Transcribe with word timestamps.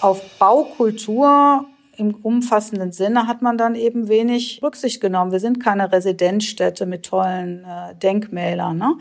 Auf 0.00 0.22
Baukultur 0.38 1.66
im 1.96 2.14
umfassenden 2.14 2.92
Sinne 2.92 3.26
hat 3.26 3.42
man 3.42 3.58
dann 3.58 3.74
eben 3.74 4.08
wenig 4.08 4.60
Rücksicht 4.62 5.02
genommen. 5.02 5.32
Wir 5.32 5.40
sind 5.40 5.62
keine 5.62 5.92
Residenzstätte 5.92 6.86
mit 6.86 7.04
tollen 7.04 7.64
äh, 7.64 7.94
Denkmälern. 7.96 8.78
Ne? 8.78 8.94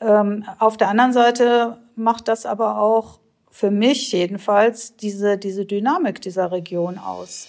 Ähm, 0.00 0.44
auf 0.60 0.76
der 0.76 0.88
anderen 0.88 1.12
Seite 1.12 1.78
macht 1.96 2.28
das 2.28 2.46
aber 2.46 2.80
auch 2.80 3.18
für 3.50 3.72
mich 3.72 4.12
jedenfalls 4.12 4.94
diese, 4.94 5.36
diese 5.36 5.66
Dynamik 5.66 6.20
dieser 6.20 6.52
Region 6.52 6.98
aus. 6.98 7.48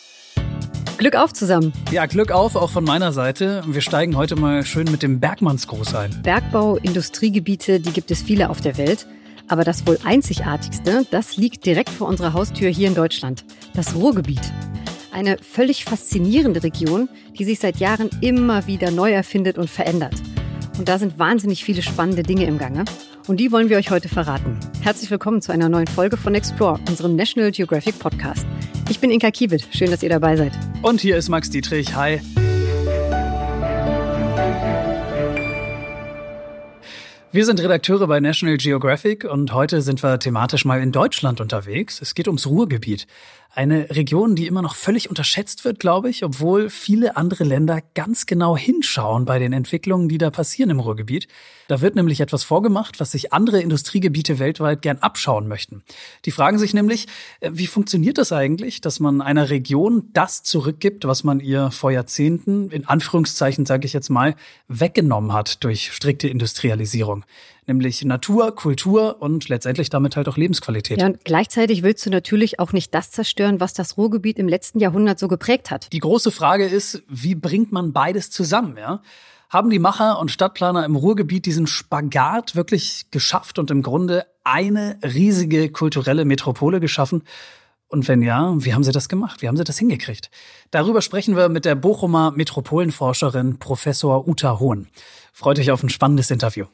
Glück 0.97 1.15
auf 1.15 1.33
zusammen. 1.33 1.73
Ja, 1.91 2.07
Glück 2.07 2.31
auf 2.31 2.55
auch 2.55 2.71
von 2.71 2.83
meiner 2.83 3.11
Seite. 3.11 3.63
Wir 3.67 3.81
steigen 3.81 4.17
heute 4.17 4.35
mal 4.35 4.65
schön 4.65 4.89
mit 4.89 5.03
dem 5.03 5.19
Bergmannsgruß 5.19 5.93
ein. 5.93 6.19
Bergbau, 6.23 6.77
Industriegebiete, 6.77 7.79
die 7.79 7.91
gibt 7.91 8.09
es 8.09 8.23
viele 8.23 8.49
auf 8.49 8.61
der 8.61 8.77
Welt. 8.77 9.05
Aber 9.47 9.63
das 9.63 9.85
wohl 9.87 9.97
einzigartigste, 10.03 11.05
das 11.11 11.37
liegt 11.37 11.65
direkt 11.65 11.89
vor 11.89 12.07
unserer 12.07 12.33
Haustür 12.33 12.69
hier 12.69 12.87
in 12.87 12.95
Deutschland. 12.95 13.45
Das 13.73 13.95
Ruhrgebiet. 13.95 14.41
Eine 15.11 15.37
völlig 15.37 15.83
faszinierende 15.83 16.63
Region, 16.63 17.09
die 17.37 17.43
sich 17.45 17.59
seit 17.59 17.77
Jahren 17.77 18.09
immer 18.21 18.67
wieder 18.67 18.91
neu 18.91 19.11
erfindet 19.11 19.57
und 19.57 19.69
verändert. 19.69 20.15
Und 20.77 20.87
da 20.87 20.97
sind 20.97 21.19
wahnsinnig 21.19 21.63
viele 21.63 21.81
spannende 21.81 22.23
Dinge 22.23 22.45
im 22.45 22.57
Gange. 22.57 22.85
Und 23.27 23.39
die 23.39 23.51
wollen 23.51 23.69
wir 23.69 23.77
euch 23.77 23.91
heute 23.91 24.09
verraten. 24.09 24.57
Herzlich 24.81 25.11
willkommen 25.11 25.41
zu 25.41 25.51
einer 25.51 25.69
neuen 25.69 25.87
Folge 25.87 26.17
von 26.17 26.33
Explore, 26.33 26.79
unserem 26.87 27.15
National 27.15 27.51
Geographic 27.51 27.99
Podcast. 27.99 28.45
Ich 28.89 28.99
bin 28.99 29.11
Inka 29.11 29.31
Kiewit. 29.31 29.67
Schön, 29.71 29.91
dass 29.91 30.01
ihr 30.03 30.09
dabei 30.09 30.35
seid. 30.35 30.53
Und 30.81 31.01
hier 31.01 31.17
ist 31.17 31.29
Max 31.29 31.49
Dietrich. 31.49 31.95
Hi. 31.95 32.19
Wir 37.33 37.45
sind 37.45 37.61
Redakteure 37.61 38.07
bei 38.07 38.19
National 38.19 38.57
Geographic 38.57 39.23
und 39.23 39.53
heute 39.53 39.81
sind 39.81 40.03
wir 40.03 40.19
thematisch 40.19 40.65
mal 40.65 40.81
in 40.81 40.91
Deutschland 40.91 41.39
unterwegs. 41.39 42.01
Es 42.01 42.13
geht 42.13 42.27
ums 42.27 42.45
Ruhrgebiet. 42.45 43.07
Eine 43.53 43.89
Region, 43.89 44.35
die 44.35 44.47
immer 44.47 44.61
noch 44.61 44.75
völlig 44.75 45.09
unterschätzt 45.09 45.65
wird, 45.65 45.81
glaube 45.81 46.09
ich, 46.09 46.23
obwohl 46.23 46.69
viele 46.69 47.17
andere 47.17 47.43
Länder 47.43 47.81
ganz 47.95 48.25
genau 48.25 48.55
hinschauen 48.55 49.25
bei 49.25 49.39
den 49.39 49.51
Entwicklungen, 49.51 50.07
die 50.07 50.17
da 50.17 50.29
passieren 50.29 50.69
im 50.69 50.79
Ruhrgebiet. 50.79 51.27
Da 51.67 51.81
wird 51.81 51.95
nämlich 51.95 52.21
etwas 52.21 52.45
vorgemacht, 52.45 53.01
was 53.01 53.11
sich 53.11 53.33
andere 53.33 53.61
Industriegebiete 53.61 54.39
weltweit 54.39 54.81
gern 54.81 54.99
abschauen 54.99 55.49
möchten. 55.49 55.83
Die 56.23 56.31
fragen 56.31 56.59
sich 56.59 56.73
nämlich, 56.73 57.07
äh, 57.41 57.51
wie 57.53 57.67
funktioniert 57.67 58.17
das 58.17 58.31
eigentlich, 58.31 58.79
dass 58.79 59.01
man 59.01 59.19
einer 59.19 59.49
Region 59.49 60.09
das 60.13 60.43
zurückgibt, 60.43 61.05
was 61.05 61.25
man 61.25 61.41
ihr 61.41 61.71
vor 61.71 61.91
Jahrzehnten, 61.91 62.71
in 62.71 62.87
Anführungszeichen 62.87 63.65
sage 63.65 63.85
ich 63.85 63.91
jetzt 63.91 64.09
mal, 64.09 64.35
weggenommen 64.69 65.33
hat 65.33 65.61
durch 65.65 65.91
strikte 65.91 66.29
Industrialisierung 66.29 67.25
nämlich 67.71 68.03
Natur, 68.03 68.53
Kultur 68.55 69.21
und 69.21 69.47
letztendlich 69.47 69.89
damit 69.89 70.15
halt 70.15 70.27
auch 70.27 70.37
Lebensqualität. 70.37 70.99
Ja, 70.99 71.07
und 71.07 71.23
gleichzeitig 71.23 71.83
willst 71.83 72.05
du 72.05 72.09
natürlich 72.09 72.59
auch 72.59 72.73
nicht 72.73 72.93
das 72.93 73.11
zerstören, 73.11 73.59
was 73.59 73.73
das 73.73 73.97
Ruhrgebiet 73.97 74.37
im 74.37 74.47
letzten 74.47 74.79
Jahrhundert 74.79 75.19
so 75.19 75.27
geprägt 75.27 75.71
hat. 75.71 75.91
Die 75.93 75.99
große 75.99 76.31
Frage 76.31 76.65
ist, 76.65 77.01
wie 77.07 77.35
bringt 77.35 77.71
man 77.71 77.93
beides 77.93 78.29
zusammen, 78.29 78.77
ja? 78.77 79.01
Haben 79.49 79.69
die 79.69 79.79
Macher 79.79 80.17
und 80.19 80.31
Stadtplaner 80.31 80.85
im 80.85 80.95
Ruhrgebiet 80.95 81.45
diesen 81.45 81.67
Spagat 81.67 82.55
wirklich 82.55 83.07
geschafft 83.11 83.59
und 83.59 83.69
im 83.69 83.81
Grunde 83.81 84.25
eine 84.45 84.97
riesige 85.03 85.69
kulturelle 85.69 86.23
Metropole 86.23 86.79
geschaffen? 86.79 87.23
Und 87.89 88.07
wenn 88.07 88.21
ja, 88.21 88.53
wie 88.55 88.73
haben 88.73 88.85
sie 88.85 88.93
das 88.93 89.09
gemacht? 89.09 89.41
Wie 89.41 89.49
haben 89.49 89.57
sie 89.57 89.65
das 89.65 89.77
hingekriegt? 89.77 90.31
Darüber 90.71 91.01
sprechen 91.01 91.35
wir 91.35 91.49
mit 91.49 91.65
der 91.65 91.75
Bochumer 91.75 92.31
Metropolenforscherin 92.31 93.59
Professor 93.59 94.25
Uta 94.25 94.59
Hohn. 94.59 94.87
Freut 95.33 95.59
euch 95.59 95.71
auf 95.71 95.83
ein 95.83 95.89
spannendes 95.89 96.31
Interview. 96.31 96.67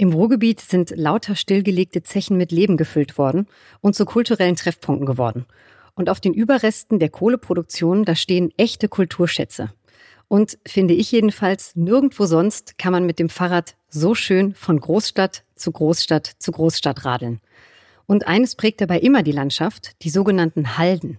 Im 0.00 0.14
Ruhrgebiet 0.14 0.60
sind 0.60 0.94
lauter 0.96 1.36
stillgelegte 1.36 2.02
Zechen 2.02 2.38
mit 2.38 2.52
Leben 2.52 2.78
gefüllt 2.78 3.18
worden 3.18 3.46
und 3.82 3.94
zu 3.94 4.06
kulturellen 4.06 4.56
Treffpunkten 4.56 5.04
geworden. 5.04 5.44
Und 5.94 6.08
auf 6.08 6.20
den 6.20 6.32
Überresten 6.32 6.98
der 6.98 7.10
Kohleproduktion, 7.10 8.06
da 8.06 8.14
stehen 8.14 8.50
echte 8.56 8.88
Kulturschätze. 8.88 9.74
Und 10.26 10.56
finde 10.66 10.94
ich 10.94 11.12
jedenfalls, 11.12 11.76
nirgendwo 11.76 12.24
sonst 12.24 12.78
kann 12.78 12.92
man 12.92 13.04
mit 13.04 13.18
dem 13.18 13.28
Fahrrad 13.28 13.76
so 13.90 14.14
schön 14.14 14.54
von 14.54 14.80
Großstadt 14.80 15.44
zu 15.54 15.70
Großstadt 15.70 16.32
zu 16.38 16.50
Großstadt 16.50 17.04
radeln. 17.04 17.42
Und 18.06 18.26
eines 18.26 18.54
prägt 18.54 18.80
dabei 18.80 19.00
immer 19.00 19.22
die 19.22 19.32
Landschaft, 19.32 20.02
die 20.02 20.08
sogenannten 20.08 20.78
Halden. 20.78 21.18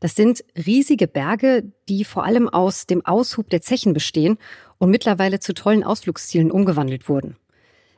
Das 0.00 0.14
sind 0.14 0.42
riesige 0.56 1.06
Berge, 1.06 1.70
die 1.90 2.06
vor 2.06 2.24
allem 2.24 2.48
aus 2.48 2.86
dem 2.86 3.04
Aushub 3.04 3.50
der 3.50 3.60
Zechen 3.60 3.92
bestehen 3.92 4.38
und 4.78 4.88
mittlerweile 4.88 5.38
zu 5.38 5.52
tollen 5.52 5.84
Ausflugszielen 5.84 6.50
umgewandelt 6.50 7.10
wurden. 7.10 7.36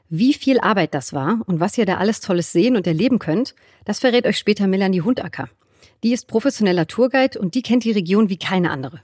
Wie 0.09 0.34
viel 0.34 0.60
Arbeit 0.60 0.94
das 0.94 1.12
war 1.12 1.41
und 1.47 1.60
was 1.60 1.78
ihr 1.78 1.87
da 1.87 1.97
alles 1.97 2.20
Tolles 2.20 2.53
sehen 2.53 2.76
und 2.76 2.87
erleben 2.87 3.19
könnt, 3.19 3.54
das 3.84 4.00
verrät 4.00 4.26
euch 4.26 4.38
später 4.38 4.66
Melanie 4.66 5.00
Hundacker. 5.00 5.48
Die 6.03 6.12
ist 6.12 6.28
professioneller 6.28 6.87
Tourguide 6.87 7.38
und 7.38 7.54
die 7.54 7.62
kennt 7.62 7.84
die 7.84 7.92
Region 7.92 8.28
wie 8.28 8.37
keine 8.37 8.70
andere. 8.70 9.00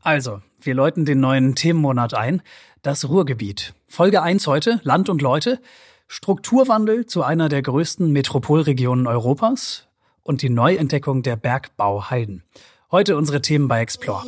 Also, 0.00 0.40
wir 0.60 0.74
läuten 0.74 1.04
den 1.04 1.20
neuen 1.20 1.54
Themenmonat 1.54 2.14
ein. 2.14 2.42
Das 2.82 3.08
Ruhrgebiet. 3.08 3.74
Folge 3.86 4.22
1 4.22 4.46
heute, 4.46 4.80
Land 4.82 5.08
und 5.08 5.20
Leute. 5.20 5.60
Strukturwandel 6.06 7.04
zu 7.04 7.22
einer 7.22 7.50
der 7.50 7.60
größten 7.60 8.10
Metropolregionen 8.10 9.06
Europas 9.06 9.88
und 10.22 10.40
die 10.40 10.48
Neuentdeckung 10.48 11.22
der 11.22 11.36
Bergbauhalden. 11.36 12.42
Heute 12.90 13.18
unsere 13.18 13.42
Themen 13.42 13.68
bei 13.68 13.82
Explore. 13.82 14.24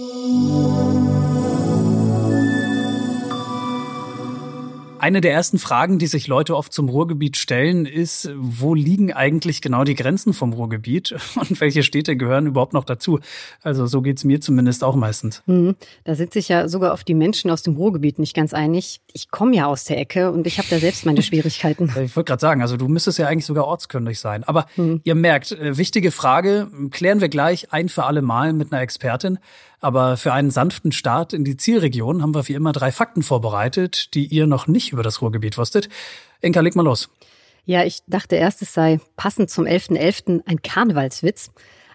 Eine 5.00 5.22
der 5.22 5.32
ersten 5.32 5.58
Fragen, 5.58 5.98
die 5.98 6.06
sich 6.06 6.26
Leute 6.26 6.54
oft 6.54 6.74
zum 6.74 6.90
Ruhrgebiet 6.90 7.38
stellen, 7.38 7.86
ist, 7.86 8.28
wo 8.36 8.74
liegen 8.74 9.14
eigentlich 9.14 9.62
genau 9.62 9.82
die 9.84 9.94
Grenzen 9.94 10.34
vom 10.34 10.52
Ruhrgebiet 10.52 11.12
und 11.36 11.58
welche 11.58 11.82
Städte 11.82 12.16
gehören 12.16 12.46
überhaupt 12.46 12.74
noch 12.74 12.84
dazu? 12.84 13.18
Also 13.62 13.86
so 13.86 14.02
geht's 14.02 14.24
mir 14.24 14.42
zumindest 14.42 14.84
auch 14.84 14.96
meistens. 14.96 15.42
Hm, 15.46 15.74
da 16.04 16.14
sitze 16.14 16.38
ich 16.38 16.48
ja 16.48 16.68
sogar 16.68 16.92
auf 16.92 17.02
die 17.02 17.14
Menschen 17.14 17.50
aus 17.50 17.62
dem 17.62 17.76
Ruhrgebiet 17.76 18.18
nicht 18.18 18.36
ganz 18.36 18.52
einig. 18.52 19.00
Ich 19.14 19.30
komme 19.30 19.56
ja 19.56 19.64
aus 19.64 19.84
der 19.84 19.96
Ecke 19.96 20.30
und 20.30 20.46
ich 20.46 20.58
habe 20.58 20.68
da 20.68 20.78
selbst 20.78 21.06
meine 21.06 21.22
Schwierigkeiten. 21.22 21.86
ich 21.86 22.14
wollte 22.14 22.28
gerade 22.28 22.40
sagen, 22.40 22.60
also 22.60 22.76
du 22.76 22.86
müsstest 22.86 23.18
ja 23.18 23.26
eigentlich 23.26 23.46
sogar 23.46 23.66
ortskundig 23.66 24.20
sein. 24.20 24.44
Aber 24.44 24.66
hm. 24.74 25.00
ihr 25.04 25.14
merkt, 25.14 25.52
äh, 25.52 25.78
wichtige 25.78 26.10
Frage, 26.10 26.68
klären 26.90 27.22
wir 27.22 27.30
gleich 27.30 27.72
ein 27.72 27.88
für 27.88 28.04
alle 28.04 28.20
Mal 28.20 28.52
mit 28.52 28.70
einer 28.70 28.82
Expertin. 28.82 29.38
Aber 29.80 30.16
für 30.16 30.32
einen 30.32 30.50
sanften 30.50 30.92
Start 30.92 31.32
in 31.32 31.44
die 31.44 31.56
Zielregion 31.56 32.22
haben 32.22 32.34
wir 32.34 32.46
wie 32.48 32.54
immer 32.54 32.72
drei 32.72 32.92
Fakten 32.92 33.22
vorbereitet, 33.22 34.14
die 34.14 34.26
ihr 34.26 34.46
noch 34.46 34.66
nicht 34.66 34.92
über 34.92 35.02
das 35.02 35.22
Ruhrgebiet 35.22 35.56
wusstet. 35.56 35.88
Inka, 36.40 36.60
leg 36.60 36.76
mal 36.76 36.84
los. 36.84 37.08
Ja, 37.64 37.84
ich 37.84 38.00
dachte 38.06 38.36
erst, 38.36 38.62
es 38.62 38.74
sei 38.74 39.00
passend 39.16 39.50
zum 39.50 39.64
11.11. 39.64 39.96
.11. 39.98 40.42
ein 40.46 40.62
Karnevalswitz. 40.62 41.50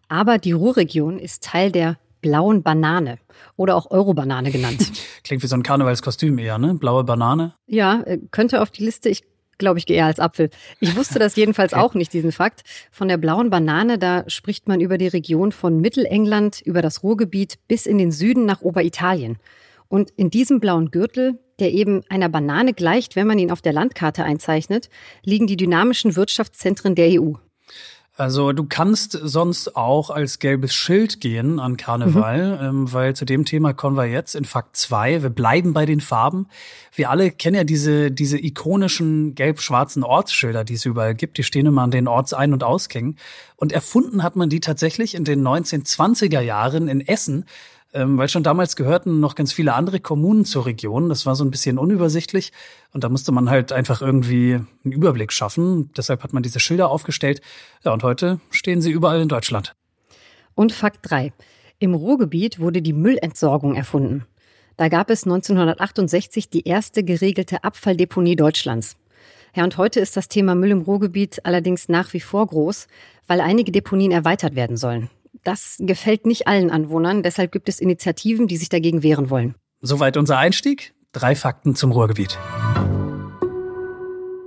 Aber 0.07 0.37
die 0.37 0.51
Ruhrregion 0.51 1.19
ist 1.19 1.43
Teil 1.43 1.71
der 1.71 1.97
blauen 2.21 2.63
Banane 2.63 3.19
oder 3.55 3.75
auch 3.75 3.91
Eurobanane 3.91 4.51
genannt. 4.51 4.91
Klingt 5.23 5.43
wie 5.43 5.47
so 5.47 5.55
ein 5.55 5.63
Karnevalskostüm 5.63 6.37
eher, 6.39 6.57
ne? 6.57 6.73
Blaue 6.73 7.03
Banane. 7.03 7.53
Ja, 7.67 8.01
äh, 8.01 8.19
könnte 8.31 8.61
auf 8.61 8.71
die 8.71 8.83
Liste. 8.83 9.09
Ich 9.09 9.23
glaube 9.57 9.79
ich, 9.79 9.89
eher 9.89 10.05
als 10.05 10.19
Apfel. 10.19 10.49
Ich 10.79 10.95
wusste 10.95 11.19
das 11.19 11.35
jedenfalls 11.35 11.73
okay. 11.73 11.81
auch 11.81 11.93
nicht, 11.93 12.13
diesen 12.13 12.31
Fakt. 12.31 12.61
Von 12.91 13.07
der 13.07 13.17
blauen 13.17 13.49
Banane, 13.49 13.97
da 13.97 14.23
spricht 14.27 14.67
man 14.67 14.81
über 14.81 14.97
die 14.97 15.07
Region 15.07 15.51
von 15.51 15.79
Mittelengland, 15.79 16.61
über 16.61 16.81
das 16.81 17.03
Ruhrgebiet 17.03 17.57
bis 17.67 17.85
in 17.85 17.97
den 17.97 18.11
Süden 18.11 18.45
nach 18.45 18.61
Oberitalien. 18.61 19.37
Und 19.87 20.11
in 20.17 20.29
diesem 20.29 20.59
blauen 20.59 20.91
Gürtel, 20.91 21.39
der 21.59 21.71
eben 21.71 22.01
einer 22.09 22.29
Banane 22.29 22.73
gleicht, 22.73 23.15
wenn 23.15 23.27
man 23.27 23.39
ihn 23.39 23.51
auf 23.51 23.61
der 23.61 23.73
Landkarte 23.73 24.23
einzeichnet, 24.23 24.89
liegen 25.23 25.47
die 25.47 25.57
dynamischen 25.57 26.15
Wirtschaftszentren 26.15 26.95
der 26.95 27.21
EU. 27.21 27.33
Also 28.17 28.53
du 28.53 28.63
kannst 28.63 29.11
sonst 29.11 29.75
auch 29.75 30.09
als 30.09 30.39
gelbes 30.39 30.73
Schild 30.73 31.19
gehen 31.19 31.59
an 31.59 31.75
Karneval, 31.75 32.57
mhm. 32.57 32.63
ähm, 32.63 32.93
weil 32.93 33.13
zu 33.13 33.25
dem 33.25 33.43
Thema 33.43 33.73
kommen 33.73 33.97
wir 33.97 34.05
jetzt 34.05 34.35
in 34.35 34.45
Fakt 34.45 34.77
2. 34.77 35.21
Wir 35.21 35.29
bleiben 35.29 35.73
bei 35.73 35.85
den 35.85 35.99
Farben. 35.99 36.47
Wir 36.93 37.09
alle 37.09 37.29
kennen 37.31 37.57
ja 37.57 37.65
diese, 37.65 38.11
diese 38.11 38.37
ikonischen 38.37 39.35
gelb-schwarzen 39.35 40.03
Ortsschilder, 40.03 40.63
die 40.63 40.75
es 40.75 40.85
überall 40.85 41.13
gibt. 41.13 41.37
Die 41.37 41.43
stehen 41.43 41.65
immer 41.65 41.81
an 41.81 41.91
den 41.91 42.07
Ortsein- 42.07 42.53
und 42.53 42.63
Ausgängen. 42.63 43.17
Und 43.57 43.73
erfunden 43.73 44.23
hat 44.23 44.37
man 44.37 44.47
die 44.49 44.61
tatsächlich 44.61 45.13
in 45.13 45.25
den 45.25 45.45
1920er 45.45 46.39
Jahren 46.39 46.87
in 46.87 47.01
Essen 47.01 47.45
ähm, 47.95 48.17
weil 48.17 48.27
schon 48.27 48.43
damals 48.43 48.75
gehörten 48.75 49.19
noch 49.19 49.35
ganz 49.35 49.53
viele 49.53 49.73
andere 49.73 49.99
Kommunen 49.99 50.43
zur 50.45 50.65
Region. 50.65 51.09
Das 51.09 51.25
war 51.25 51.35
so 51.35 51.45
ein 51.45 51.49
bisschen 51.49 51.79
unübersichtlich 51.79 52.51
und 52.91 53.03
da 53.03 53.09
musste 53.09 53.31
man 53.31 53.49
halt 53.49 53.71
einfach 53.71 54.01
irgendwie 54.01 54.59
einen 54.83 54.91
Überblick 54.91 55.31
schaffen. 55.31 55.91
Deshalb 55.95 56.21
hat 56.21 56.33
man 56.33 56.43
diese 56.43 56.59
Schilder 56.59 56.89
aufgestellt. 56.89 57.41
Ja, 57.83 57.93
und 57.93 58.03
heute 58.03 58.39
stehen 58.51 58.81
sie 58.81 58.91
überall 58.91 59.21
in 59.21 59.29
Deutschland. 59.29 59.75
Und 60.55 60.73
Fakt 60.73 61.09
3. 61.09 61.33
Im 61.79 61.93
Ruhrgebiet 61.93 62.59
wurde 62.59 62.81
die 62.81 62.93
Müllentsorgung 62.93 63.75
erfunden. 63.75 64.25
Da 64.77 64.89
gab 64.89 65.09
es 65.09 65.23
1968 65.23 66.49
die 66.49 66.67
erste 66.67 67.03
geregelte 67.03 67.63
Abfalldeponie 67.63 68.35
Deutschlands. 68.35 68.97
Ja, 69.55 69.63
und 69.63 69.77
heute 69.77 70.01
ist 70.01 70.17
das 70.17 70.27
Thema 70.27 70.53
Müll 70.53 70.71
im 70.71 70.81
Ruhrgebiet 70.81 71.45
allerdings 71.45 71.87
nach 71.87 72.11
wie 72.11 72.19
vor 72.19 72.45
groß, 72.45 72.87
weil 73.25 73.39
einige 73.39 73.71
Deponien 73.71 74.11
erweitert 74.11 74.55
werden 74.55 74.75
sollen. 74.75 75.09
Das 75.45 75.77
gefällt 75.79 76.25
nicht 76.25 76.47
allen 76.47 76.71
Anwohnern, 76.71 77.21
deshalb 77.21 77.51
gibt 77.51 77.69
es 77.69 77.79
Initiativen, 77.79 78.47
die 78.47 78.57
sich 78.57 78.67
dagegen 78.67 79.03
wehren 79.03 79.29
wollen. 79.29 79.53
Soweit 79.79 80.17
unser 80.17 80.39
Einstieg. 80.39 80.95
Drei 81.11 81.35
Fakten 81.35 81.75
zum 81.75 81.91
Ruhrgebiet. 81.91 82.39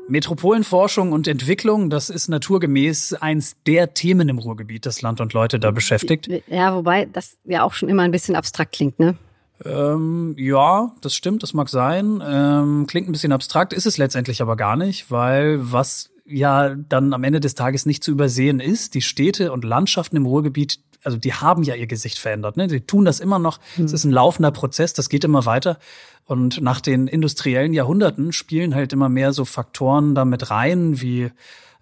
Metropolenforschung 0.09 1.13
und 1.13 1.29
Entwicklung, 1.29 1.89
das 1.89 2.11
ist 2.11 2.27
naturgemäß 2.29 3.15
eins 3.15 3.57
der 3.65 3.95
Themen 3.95 4.29
im 4.29 4.39
Ruhrgebiet, 4.39 4.87
das 4.87 5.01
Land 5.01 5.21
und 5.21 5.35
Leute 5.35 5.61
da 5.61 5.71
beschäftigt. 5.71 6.29
Ja, 6.49 6.75
wobei 6.75 7.05
das 7.07 7.39
ja 7.45 7.63
auch 7.63 7.75
schon 7.75 7.89
immer 7.89 8.03
ein 8.03 8.11
bisschen 8.11 8.35
abstrakt 8.35 8.73
klingt, 8.73 8.99
ne? 8.99 9.17
Ähm, 9.65 10.35
ja, 10.37 10.93
das 11.01 11.15
stimmt, 11.15 11.45
das 11.45 11.55
mag 11.55 11.69
sein. 11.69 12.21
Ähm, 12.27 12.87
klingt 12.89 13.09
ein 13.09 13.13
bisschen 13.13 13.33
abstrakt, 13.33 13.73
ist 13.73 13.87
es 13.87 13.99
letztendlich 13.99 14.43
aber 14.43 14.57
gar 14.57 14.75
nicht, 14.77 15.13
weil 15.13 15.59
was 15.61 16.11
ja 16.29 16.75
dann 16.75 17.13
am 17.13 17.25
Ende 17.25 17.41
des 17.41 17.55
Tages 17.55 17.87
nicht 17.87 18.05
zu 18.05 18.11
übersehen 18.11 18.61
ist, 18.61 18.95
die 18.95 19.03
Städte 19.03 19.53
und 19.53 19.65
Landschaften 19.65 20.17
im 20.17 20.27
Ruhrgebiet, 20.27 20.81
also 21.03 21.17
die 21.17 21.33
haben 21.33 21.63
ja 21.63 21.75
ihr 21.75 21.87
Gesicht 21.87 22.19
verändert. 22.19 22.57
Ne? 22.57 22.67
Die 22.67 22.81
tun 22.81 23.05
das 23.05 23.21
immer 23.21 23.39
noch. 23.39 23.61
Es 23.73 23.79
mhm. 23.79 23.95
ist 23.95 24.05
ein 24.05 24.13
laufender 24.13 24.51
Prozess, 24.51 24.93
das 24.93 25.09
geht 25.09 25.25
immer 25.25 25.47
weiter. 25.47 25.79
Und 26.27 26.61
nach 26.61 26.81
den 26.81 27.07
industriellen 27.07 27.73
Jahrhunderten 27.73 28.33
spielen 28.33 28.75
halt 28.75 28.93
immer 28.93 29.09
mehr 29.09 29.33
so 29.33 29.45
Faktoren 29.45 30.15
damit 30.15 30.51
rein, 30.51 31.01
wie 31.01 31.31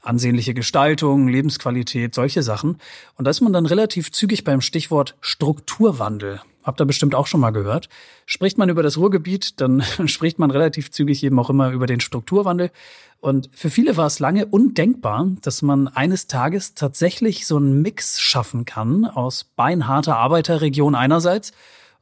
ansehnliche 0.03 0.55
Gestaltung, 0.55 1.29
Lebensqualität, 1.29 2.15
solche 2.15 2.43
Sachen. 2.43 2.79
Und 3.17 3.25
da 3.25 3.31
ist 3.31 3.41
man 3.41 3.53
dann 3.53 3.67
relativ 3.67 4.13
zügig 4.13 4.45
beim 4.45 4.61
Stichwort 4.61 5.17
Strukturwandel. 5.21 6.41
Habt 6.67 6.81
ihr 6.81 6.85
bestimmt 6.85 7.15
auch 7.15 7.29
schon 7.29 7.41
mal 7.41 7.53
gehört. 7.53 7.89
Spricht 8.27 8.59
man 8.59 8.69
über 8.69 8.83
das 8.83 8.99
Ruhrgebiet, 8.99 9.61
dann 9.61 9.83
spricht 10.07 10.41
man 10.41 10.51
relativ 10.51 10.91
zügig 10.91 11.23
eben 11.23 11.39
auch 11.39 11.49
immer 11.49 11.71
über 11.71 11.87
den 11.87 12.01
Strukturwandel. 12.01 12.73
Und 13.21 13.49
für 13.53 13.71
viele 13.71 13.97
war 13.97 14.07
es 14.07 14.19
lange 14.19 14.47
undenkbar, 14.47 15.29
dass 15.43 15.63
man 15.63 15.87
eines 15.87 16.27
Tages 16.27 16.75
tatsächlich 16.75 17.47
so 17.47 17.57
einen 17.57 17.83
Mix 17.83 18.21
schaffen 18.21 18.65
kann 18.65 19.05
aus 19.05 19.45
beinharter 19.45 20.17
Arbeiterregion 20.17 20.97
einerseits 20.97 21.53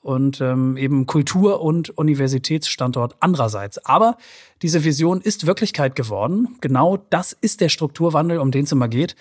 und 0.01 0.41
ähm, 0.41 0.79
eben 0.79 1.07
Kultur- 1.07 1.61
und 1.61 1.91
Universitätsstandort 1.91 3.17
andererseits. 3.21 3.85
Aber 3.85 4.17
diese 4.63 4.83
Vision 4.83 5.21
ist 5.21 5.47
Wirklichkeit 5.47 5.95
geworden. 5.95 6.57
Genau 6.63 6.97
das 7.11 7.35
ist 7.35 7.61
der 7.61 7.69
Strukturwandel, 7.69 8.39
um 8.39 8.51
den 8.51 8.65
es 8.65 8.73
immer 8.73 8.89
geht. 8.89 9.15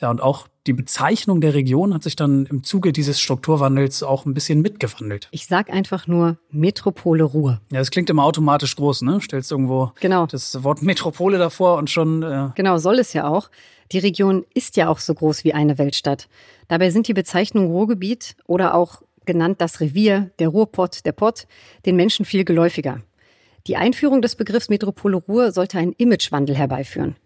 Ja, 0.00 0.10
und 0.10 0.20
auch 0.20 0.46
die 0.66 0.72
Bezeichnung 0.72 1.40
der 1.40 1.54
Region 1.54 1.92
hat 1.92 2.02
sich 2.02 2.16
dann 2.16 2.46
im 2.46 2.64
Zuge 2.64 2.92
dieses 2.92 3.20
Strukturwandels 3.20 4.02
auch 4.02 4.24
ein 4.24 4.32
bisschen 4.32 4.62
mitgewandelt. 4.62 5.28
Ich 5.30 5.46
sag 5.46 5.70
einfach 5.70 6.06
nur 6.06 6.38
Metropole 6.50 7.24
Ruhr. 7.24 7.60
Ja, 7.70 7.80
das 7.80 7.90
klingt 7.90 8.08
immer 8.08 8.24
automatisch 8.24 8.74
groß, 8.76 9.02
ne? 9.02 9.20
Stellst 9.20 9.52
irgendwo 9.52 9.92
genau. 10.00 10.26
das 10.26 10.62
Wort 10.64 10.82
Metropole 10.82 11.38
davor 11.38 11.76
und 11.76 11.90
schon. 11.90 12.22
Äh 12.22 12.50
genau, 12.54 12.78
soll 12.78 12.98
es 12.98 13.12
ja 13.12 13.28
auch. 13.28 13.50
Die 13.92 13.98
Region 13.98 14.44
ist 14.54 14.76
ja 14.76 14.88
auch 14.88 14.98
so 14.98 15.12
groß 15.12 15.44
wie 15.44 15.52
eine 15.52 15.76
Weltstadt. 15.76 16.28
Dabei 16.68 16.90
sind 16.90 17.08
die 17.08 17.14
Bezeichnungen 17.14 17.70
Ruhrgebiet 17.70 18.36
oder 18.46 18.74
auch 18.74 19.02
genannt 19.26 19.60
das 19.60 19.80
Revier, 19.80 20.30
der 20.38 20.48
Ruhrpott, 20.48 21.04
der 21.04 21.12
Pott, 21.12 21.46
den 21.84 21.96
Menschen 21.96 22.24
viel 22.24 22.44
geläufiger. 22.44 23.02
Die 23.66 23.76
Einführung 23.76 24.22
des 24.22 24.36
Begriffs 24.36 24.68
Metropole 24.68 25.16
Ruhr 25.16 25.52
sollte 25.52 25.78
einen 25.78 25.92
Imagewandel 25.92 26.56
herbeiführen. 26.56 27.16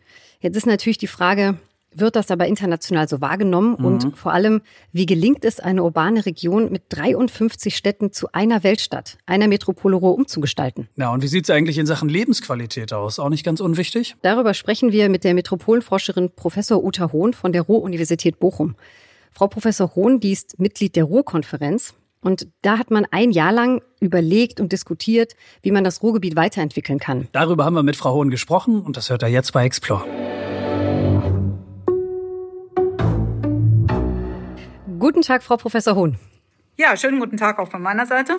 Jetzt 0.41 0.57
ist 0.57 0.67
natürlich 0.67 0.99
die 0.99 1.09
Frage, 1.09 1.59
wird 1.95 2.17
das 2.17 2.31
aber 2.31 2.47
international 2.47 3.09
so 3.09 3.21
wahrgenommen 3.21 3.77
mhm. 3.79 3.85
und 3.85 4.19
vor 4.19 4.33
allem, 4.33 4.61
wie 4.93 5.07
gelingt 5.07 5.45
es, 5.45 5.61
eine 5.61 5.83
urbane 5.83 6.27
Region 6.27 6.71
mit 6.71 6.83
53 6.91 7.77
Städten 7.77 8.13
zu 8.13 8.29
einer 8.33 8.63
Weltstadt, 8.63 9.19
einer 9.27 9.49
Metropole 9.49 9.97
Ruhr 9.97 10.15
umzugestalten? 10.15 10.89
Ja, 10.97 11.13
und 11.13 11.23
wie 11.23 11.29
sieht 11.29 11.45
es 11.45 11.51
eigentlich 11.51 11.79
in 11.79 11.87
Sachen 11.87 12.09
Lebensqualität 12.09 12.93
aus? 12.93 13.19
Auch 13.19 13.31
nicht 13.31 13.45
ganz 13.45 13.61
unwichtig? 13.61 14.17
Darüber 14.23 14.55
sprechen 14.55 14.93
wir 14.93 15.09
mit 15.09 15.25
der 15.25 15.35
Metropolenforscherin 15.35 16.31
Professor 16.35 16.83
Uta 16.85 17.13
Hohn 17.13 17.33
von 17.33 17.53
der 17.53 17.63
Ruhr-Universität 17.63 18.39
Bochum. 18.39 18.77
Frau 19.33 19.47
Professor 19.47 19.95
Hohn, 19.95 20.21
die 20.21 20.33
ist 20.33 20.59
Mitglied 20.59 20.97
der 20.97 21.05
Ruhrkonferenz. 21.05 21.95
Und 22.21 22.49
da 22.63 22.79
hat 22.79 22.91
man 22.91 23.07
ein 23.11 23.31
Jahr 23.31 23.53
lang 23.53 23.81
überlegt 24.01 24.61
und 24.61 24.73
diskutiert, 24.73 25.35
wie 25.63 25.71
man 25.71 25.85
das 25.85 26.03
Ruhrgebiet 26.03 26.35
weiterentwickeln 26.35 26.99
kann. 26.99 27.29
Darüber 27.31 27.65
haben 27.65 27.75
wir 27.75 27.85
mit 27.85 27.95
Frau 27.95 28.13
Hohn 28.13 28.31
gesprochen 28.31 28.81
und 28.83 28.97
das 28.97 29.09
hört 29.09 29.23
er 29.23 29.29
jetzt 29.29 29.53
bei 29.53 29.65
Explore. 29.65 30.05
Guten 35.09 35.23
Tag, 35.23 35.43
Frau 35.43 35.57
Professor 35.57 35.95
Hohn. 35.95 36.19
Ja, 36.77 36.95
schönen 36.95 37.19
guten 37.19 37.39
Tag 37.39 37.59
auch 37.59 37.71
von 37.71 37.81
meiner 37.81 38.05
Seite. 38.05 38.37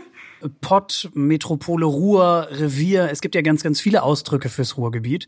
Pott, 0.62 1.10
Metropole 1.16 1.88
Ruhr, 1.88 2.48
Revier, 2.52 3.10
es 3.12 3.22
gibt 3.22 3.34
ja 3.34 3.42
ganz, 3.42 3.64
ganz 3.64 3.82
viele 3.82 4.04
Ausdrücke 4.04 4.50
fürs 4.50 4.78
Ruhrgebiet. 4.78 5.26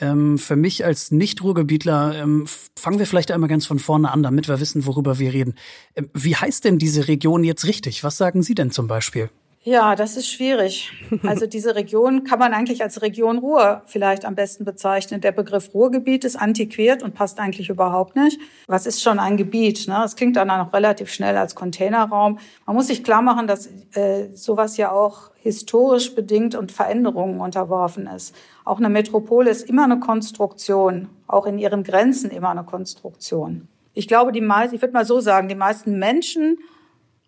Ähm, 0.00 0.38
für 0.38 0.56
mich 0.56 0.82
als 0.82 1.10
Nicht-Ruhrgebietler 1.10 2.22
ähm, 2.22 2.46
fangen 2.78 2.98
wir 2.98 3.06
vielleicht 3.06 3.30
einmal 3.30 3.50
ganz 3.50 3.66
von 3.66 3.78
vorne 3.78 4.10
an, 4.10 4.22
damit 4.22 4.48
wir 4.48 4.58
wissen, 4.58 4.86
worüber 4.86 5.18
wir 5.18 5.34
reden. 5.34 5.54
Ähm, 5.96 6.08
wie 6.14 6.34
heißt 6.34 6.64
denn 6.64 6.78
diese 6.78 7.08
Region 7.08 7.44
jetzt 7.44 7.66
richtig? 7.66 8.02
Was 8.02 8.16
sagen 8.16 8.42
Sie 8.42 8.54
denn 8.54 8.70
zum 8.70 8.88
Beispiel? 8.88 9.28
Ja, 9.62 9.94
das 9.94 10.16
ist 10.16 10.26
schwierig. 10.26 10.90
Also 11.22 11.46
diese 11.48 11.74
Region 11.74 12.24
kann 12.24 12.38
man 12.38 12.54
eigentlich 12.54 12.82
als 12.82 13.02
Region 13.02 13.36
Ruhr 13.38 13.82
vielleicht 13.84 14.24
am 14.24 14.34
besten 14.34 14.64
bezeichnen. 14.64 15.20
Der 15.20 15.32
Begriff 15.32 15.74
Ruhrgebiet 15.74 16.24
ist 16.24 16.36
antiquiert 16.36 17.02
und 17.02 17.14
passt 17.14 17.38
eigentlich 17.38 17.68
überhaupt 17.68 18.16
nicht. 18.16 18.40
Was 18.68 18.86
ist 18.86 19.02
schon 19.02 19.18
ein 19.18 19.36
Gebiet? 19.36 19.86
Ne? 19.86 19.98
Das 20.00 20.16
klingt 20.16 20.36
dann 20.36 20.50
auch 20.50 20.72
relativ 20.72 21.12
schnell 21.12 21.36
als 21.36 21.54
Containerraum. 21.54 22.38
Man 22.64 22.74
muss 22.74 22.86
sich 22.86 23.04
klar 23.04 23.20
machen, 23.20 23.46
dass 23.46 23.68
äh, 23.92 24.28
sowas 24.32 24.78
ja 24.78 24.92
auch 24.92 25.30
historisch 25.42 26.14
bedingt 26.14 26.54
und 26.54 26.72
Veränderungen 26.72 27.40
unterworfen 27.40 28.06
ist. 28.06 28.34
Auch 28.64 28.78
eine 28.78 28.88
Metropole 28.88 29.50
ist 29.50 29.68
immer 29.68 29.84
eine 29.84 30.00
Konstruktion, 30.00 31.10
auch 31.26 31.44
in 31.44 31.58
ihren 31.58 31.84
Grenzen 31.84 32.30
immer 32.30 32.48
eine 32.48 32.64
Konstruktion. 32.64 33.68
Ich 33.92 34.08
glaube, 34.08 34.32
die 34.32 34.40
meisten, 34.40 34.76
ich 34.76 34.80
würde 34.80 34.94
mal 34.94 35.04
so 35.04 35.20
sagen, 35.20 35.48
die 35.48 35.54
meisten 35.54 35.98
Menschen 35.98 36.58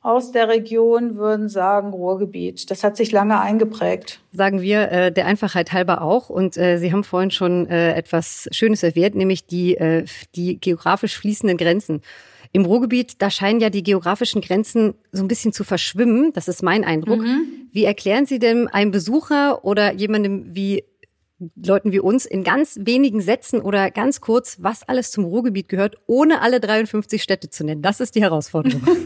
aus 0.02 0.32
der 0.32 0.48
Region 0.48 1.16
würden 1.16 1.48
sagen 1.48 1.90
Ruhrgebiet. 1.90 2.70
Das 2.72 2.82
hat 2.82 2.96
sich 2.96 3.12
lange 3.12 3.40
eingeprägt. 3.40 4.20
Sagen 4.32 4.60
wir 4.60 4.90
äh, 4.90 5.12
der 5.12 5.26
Einfachheit 5.26 5.72
halber 5.72 6.02
auch. 6.02 6.28
Und 6.28 6.56
äh, 6.56 6.78
Sie 6.78 6.92
haben 6.92 7.04
vorhin 7.04 7.30
schon 7.30 7.68
äh, 7.68 7.94
etwas 7.94 8.48
Schönes 8.50 8.82
erwähnt, 8.82 9.14
nämlich 9.14 9.46
die, 9.46 9.76
äh, 9.76 10.04
die 10.34 10.58
geografisch 10.58 11.16
fließenden 11.16 11.56
Grenzen. 11.56 12.02
Im 12.50 12.64
Ruhrgebiet, 12.64 13.22
da 13.22 13.30
scheinen 13.30 13.60
ja 13.60 13.70
die 13.70 13.84
geografischen 13.84 14.42
Grenzen 14.42 14.94
so 15.12 15.22
ein 15.22 15.28
bisschen 15.28 15.52
zu 15.52 15.62
verschwimmen. 15.62 16.32
Das 16.32 16.48
ist 16.48 16.64
mein 16.64 16.84
Eindruck. 16.84 17.20
Mhm. 17.20 17.68
Wie 17.70 17.84
erklären 17.84 18.26
Sie 18.26 18.40
denn 18.40 18.66
einem 18.68 18.90
Besucher 18.90 19.64
oder 19.64 19.94
jemandem 19.94 20.54
wie 20.54 20.84
Leuten 21.64 21.92
wie 21.92 22.00
uns 22.00 22.26
in 22.26 22.44
ganz 22.44 22.78
wenigen 22.82 23.20
Sätzen 23.20 23.60
oder 23.60 23.90
ganz 23.90 24.20
kurz, 24.20 24.58
was 24.60 24.86
alles 24.86 25.12
zum 25.12 25.24
Ruhrgebiet 25.24 25.68
gehört, 25.68 25.96
ohne 26.06 26.40
alle 26.40 26.60
53 26.60 27.22
Städte 27.22 27.50
zu 27.50 27.64
nennen? 27.64 27.82
Das 27.82 28.00
ist 28.00 28.16
die 28.16 28.22
Herausforderung. 28.22 28.82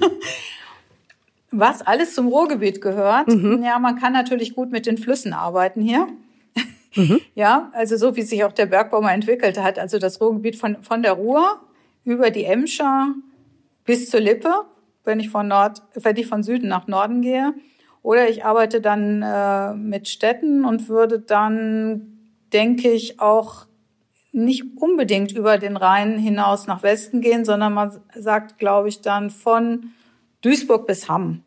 Was 1.59 1.83
alles 1.83 2.15
zum 2.15 2.29
Ruhrgebiet 2.29 2.81
gehört. 2.81 3.29
Mhm. 3.29 3.63
Ja, 3.63 3.79
man 3.79 3.97
kann 3.97 4.13
natürlich 4.13 4.55
gut 4.55 4.71
mit 4.71 4.87
den 4.87 4.99
Flüssen 4.99 5.33
arbeiten 5.33 5.81
hier. 5.81 6.07
Mhm. 6.95 7.21
Ja, 7.35 7.71
also 7.75 7.99
so 7.99 8.17
wie 8.17 8.23
sich 8.23 8.43
auch 8.45 8.53
der 8.53 8.67
Bergbau 8.67 9.03
mal 9.03 9.13
entwickelt 9.13 9.63
hat. 9.63 9.79
Also 9.79 9.99
das 9.99 10.21
Ruhrgebiet 10.21 10.57
von, 10.57 10.83
von 10.83 11.03
der 11.03 11.13
Ruhr 11.13 11.61
über 12.05 12.31
die 12.31 12.45
Emscher 12.45 13.15
bis 13.85 14.09
zur 14.11 14.21
Lippe, 14.21 14.53
wenn 15.05 15.21
ich 15.21 15.29
von 15.29 15.47
Nord, 15.47 15.83
wenn 15.95 16.17
ich 16.17 16.27
von 16.27 16.43
Süden 16.43 16.69
nach 16.69 16.87
Norden 16.87 17.21
gehe. 17.21 17.53
Oder 18.03 18.29
ich 18.29 18.45
arbeite 18.45 18.81
dann 18.81 19.23
äh, 19.23 19.75
mit 19.75 20.09
Städten 20.09 20.65
und 20.65 20.89
würde 20.89 21.19
dann, 21.19 22.19
denke 22.53 22.91
ich, 22.91 23.21
auch 23.21 23.67
nicht 24.33 24.65
unbedingt 24.77 25.33
über 25.33 25.59
den 25.59 25.77
Rhein 25.77 26.19
hinaus 26.19 26.67
nach 26.67 26.83
Westen 26.83 27.21
gehen, 27.21 27.45
sondern 27.45 27.73
man 27.73 27.99
sagt, 28.15 28.59
glaube 28.59 28.89
ich, 28.89 29.01
dann 29.01 29.31
von 29.31 29.93
Duisburg 30.43 30.87
bis 30.87 31.09
Hamm. 31.09 31.43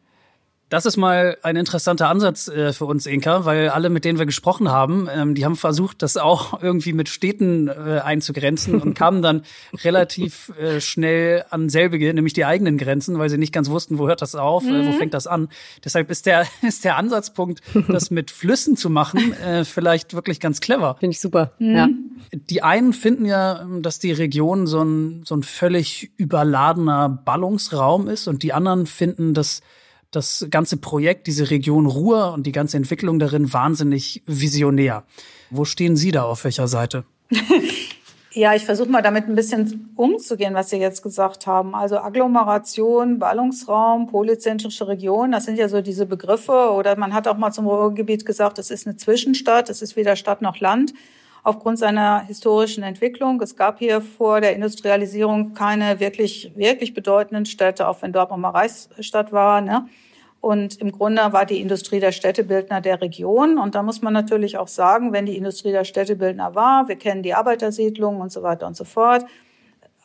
Das 0.69 0.85
ist 0.85 0.97
mal 0.97 1.35
ein 1.41 1.55
interessanter 1.55 2.09
Ansatz 2.09 2.47
äh, 2.47 2.73
für 2.73 2.85
uns, 2.85 3.07
Inka, 3.07 3.43
weil 3.45 3.69
alle, 3.69 3.89
mit 3.89 4.05
denen 4.05 4.19
wir 4.19 4.27
gesprochen 4.27 4.69
haben, 4.69 5.07
ähm, 5.11 5.33
die 5.33 5.43
haben 5.43 5.55
versucht, 5.55 6.03
das 6.03 6.15
auch 6.15 6.61
irgendwie 6.61 6.93
mit 6.93 7.09
Städten 7.09 7.67
äh, 7.67 8.01
einzugrenzen 8.03 8.79
und 8.79 8.93
kamen 8.95 9.23
dann 9.23 9.41
relativ 9.83 10.51
äh, 10.59 10.79
schnell 10.79 11.43
an 11.49 11.69
selbige, 11.69 12.13
nämlich 12.13 12.33
die 12.33 12.45
eigenen 12.45 12.77
Grenzen, 12.77 13.17
weil 13.17 13.31
sie 13.31 13.39
nicht 13.39 13.51
ganz 13.51 13.69
wussten, 13.69 13.97
wo 13.97 14.07
hört 14.07 14.21
das 14.21 14.35
auf, 14.35 14.63
mhm. 14.63 14.88
wo 14.88 14.91
fängt 14.93 15.15
das 15.15 15.25
an. 15.25 15.49
Deshalb 15.83 16.11
ist 16.11 16.27
der, 16.27 16.45
ist 16.61 16.85
der 16.85 16.97
Ansatzpunkt, 16.97 17.61
das 17.88 18.11
mit 18.11 18.29
Flüssen 18.29 18.77
zu 18.77 18.91
machen, 18.91 19.33
äh, 19.33 19.65
vielleicht 19.65 20.13
wirklich 20.13 20.39
ganz 20.39 20.61
clever. 20.61 20.97
Finde 20.99 21.13
ich 21.13 21.19
super. 21.19 21.53
Mhm. 21.57 21.75
Ja. 21.75 21.88
Die 22.31 22.61
einen 22.61 22.93
finden 22.93 23.25
ja, 23.25 23.65
dass 23.81 23.97
die 23.97 24.11
Region 24.11 24.67
so 24.67 24.83
ein, 24.83 25.23
so 25.25 25.35
ein 25.35 25.41
völlig 25.41 26.11
überladener 26.17 27.09
Ballungsraum 27.09 28.07
ist 28.07 28.27
und 28.27 28.43
die 28.43 28.53
anderen 28.53 28.85
finden, 28.85 29.33
dass 29.33 29.61
das 30.11 30.47
ganze 30.49 30.77
Projekt, 30.77 31.27
diese 31.27 31.51
Region 31.51 31.85
Ruhr 31.85 32.33
und 32.33 32.45
die 32.47 32.51
ganze 32.51 32.77
Entwicklung 32.77 33.19
darin 33.19 33.53
wahnsinnig 33.53 34.23
visionär. 34.25 35.03
Wo 35.49 35.65
stehen 35.65 35.95
Sie 35.95 36.11
da 36.11 36.23
auf 36.23 36.43
welcher 36.43 36.67
Seite? 36.67 37.05
ja, 38.31 38.55
ich 38.55 38.65
versuche 38.65 38.89
mal 38.89 39.01
damit 39.01 39.27
ein 39.27 39.35
bisschen 39.35 39.91
umzugehen, 39.95 40.53
was 40.53 40.69
Sie 40.69 40.77
jetzt 40.77 41.03
gesagt 41.03 41.47
haben. 41.47 41.75
Also 41.75 41.97
Agglomeration, 41.99 43.19
Ballungsraum, 43.19 44.07
polyzentrische 44.07 44.87
Region, 44.87 45.31
das 45.31 45.45
sind 45.45 45.57
ja 45.57 45.69
so 45.69 45.81
diese 45.81 46.05
Begriffe. 46.05 46.71
Oder 46.71 46.95
man 46.97 47.13
hat 47.13 47.27
auch 47.27 47.37
mal 47.37 47.51
zum 47.51 47.67
Ruhrgebiet 47.67 48.25
gesagt, 48.25 48.57
es 48.59 48.71
ist 48.71 48.87
eine 48.87 48.97
Zwischenstadt, 48.97 49.69
es 49.69 49.81
ist 49.81 49.95
weder 49.95 50.15
Stadt 50.15 50.41
noch 50.41 50.59
Land 50.59 50.93
aufgrund 51.43 51.79
seiner 51.79 52.22
historischen 52.25 52.84
Entwicklung. 52.84 53.41
Es 53.41 53.55
gab 53.55 53.79
hier 53.79 54.01
vor 54.01 54.41
der 54.41 54.55
Industrialisierung 54.55 55.53
keine 55.53 56.00
wirklich, 56.00 56.51
wirklich 56.55 56.93
bedeutenden 56.93 57.46
Städte, 57.46 57.88
auch 57.88 58.01
wenn 58.01 58.13
Dortmund 58.13 58.41
mal 58.41 58.50
Reichsstadt 58.50 59.31
war. 59.31 59.62
Ne? 59.62 59.88
Und 60.41 60.79
im 60.79 60.91
Grunde 60.91 61.34
war 61.34 61.46
die 61.46 61.60
Industrie 61.60 62.00
der 62.00 62.12
Städtebildner 62.12 62.81
der 62.81 63.01
Region. 63.01 63.58
Und 63.58 63.75
da 63.75 63.84
muss 63.84 64.01
man 64.01 64.13
natürlich 64.13 64.58
auch 64.58 64.67
sagen, 64.67 65.12
wenn 65.12 65.25
die 65.25 65.38
Industrie 65.38 65.72
der 65.72 65.84
Städtebildner 65.84 66.55
war, 66.55 66.88
wir 66.88 66.96
kennen 66.96 67.24
die 67.24 67.34
Arbeitersiedlungen 67.34 68.22
und 68.22 68.31
so 68.31 68.43
weiter 68.43 68.67
und 68.67 68.77
so 68.77 68.86
fort, 68.86 69.25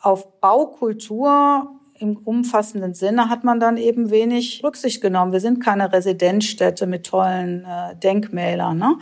auf 0.01 0.39
Baukultur 0.39 1.69
im 1.97 2.17
umfassenden 2.17 2.93
Sinne 2.93 3.29
hat 3.29 3.43
man 3.45 3.59
dann 3.59 3.77
eben 3.77 4.09
wenig 4.09 4.61
Rücksicht 4.63 5.01
genommen. 5.01 5.31
Wir 5.31 5.39
sind 5.39 5.63
keine 5.63 5.91
Residenzstädte 5.91 6.87
mit 6.87 7.05
tollen 7.05 7.65
äh, 7.65 7.95
Denkmälern. 7.95 8.77
Ne? 8.77 8.97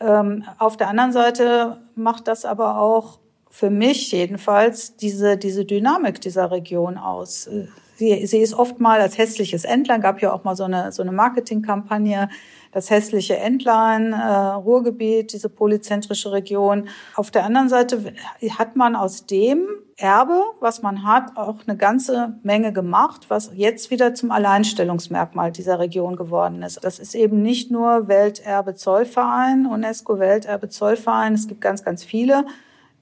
Ähm, 0.00 0.44
auf 0.58 0.76
der 0.76 0.88
anderen 0.88 1.12
Seite 1.12 1.82
macht 1.94 2.28
das 2.28 2.44
aber 2.44 2.78
auch 2.78 3.18
für 3.54 3.70
mich 3.70 4.10
jedenfalls 4.10 4.96
diese, 4.96 5.36
diese 5.36 5.64
Dynamik 5.64 6.20
dieser 6.20 6.50
Region 6.50 6.98
aus. 6.98 7.48
Sie, 7.94 8.26
sie 8.26 8.38
ist 8.38 8.52
oft 8.52 8.80
mal 8.80 9.00
als 9.00 9.16
hässliches 9.16 9.64
Entlein, 9.64 10.00
gab 10.00 10.20
ja 10.20 10.32
auch 10.32 10.42
mal 10.42 10.56
so 10.56 10.64
eine, 10.64 10.90
so 10.90 11.02
eine 11.02 11.12
Marketingkampagne, 11.12 12.28
das 12.72 12.90
hässliche 12.90 13.36
Entlein, 13.36 14.12
äh, 14.12 14.16
Ruhrgebiet, 14.16 15.32
diese 15.32 15.48
polyzentrische 15.48 16.32
Region. 16.32 16.88
Auf 17.14 17.30
der 17.30 17.44
anderen 17.44 17.68
Seite 17.68 18.12
hat 18.58 18.74
man 18.74 18.96
aus 18.96 19.26
dem 19.26 19.68
Erbe, 19.96 20.42
was 20.58 20.82
man 20.82 21.04
hat, 21.04 21.36
auch 21.36 21.58
eine 21.64 21.76
ganze 21.76 22.40
Menge 22.42 22.72
gemacht, 22.72 23.26
was 23.28 23.52
jetzt 23.54 23.92
wieder 23.92 24.14
zum 24.14 24.32
Alleinstellungsmerkmal 24.32 25.52
dieser 25.52 25.78
Region 25.78 26.16
geworden 26.16 26.64
ist. 26.64 26.82
Das 26.82 26.98
ist 26.98 27.14
eben 27.14 27.40
nicht 27.40 27.70
nur 27.70 28.08
Welterbe 28.08 28.74
Zollverein, 28.74 29.66
UNESCO 29.66 30.18
Welterbe 30.18 30.70
Zollverein, 30.70 31.34
es 31.34 31.46
gibt 31.46 31.60
ganz, 31.60 31.84
ganz 31.84 32.02
viele. 32.02 32.44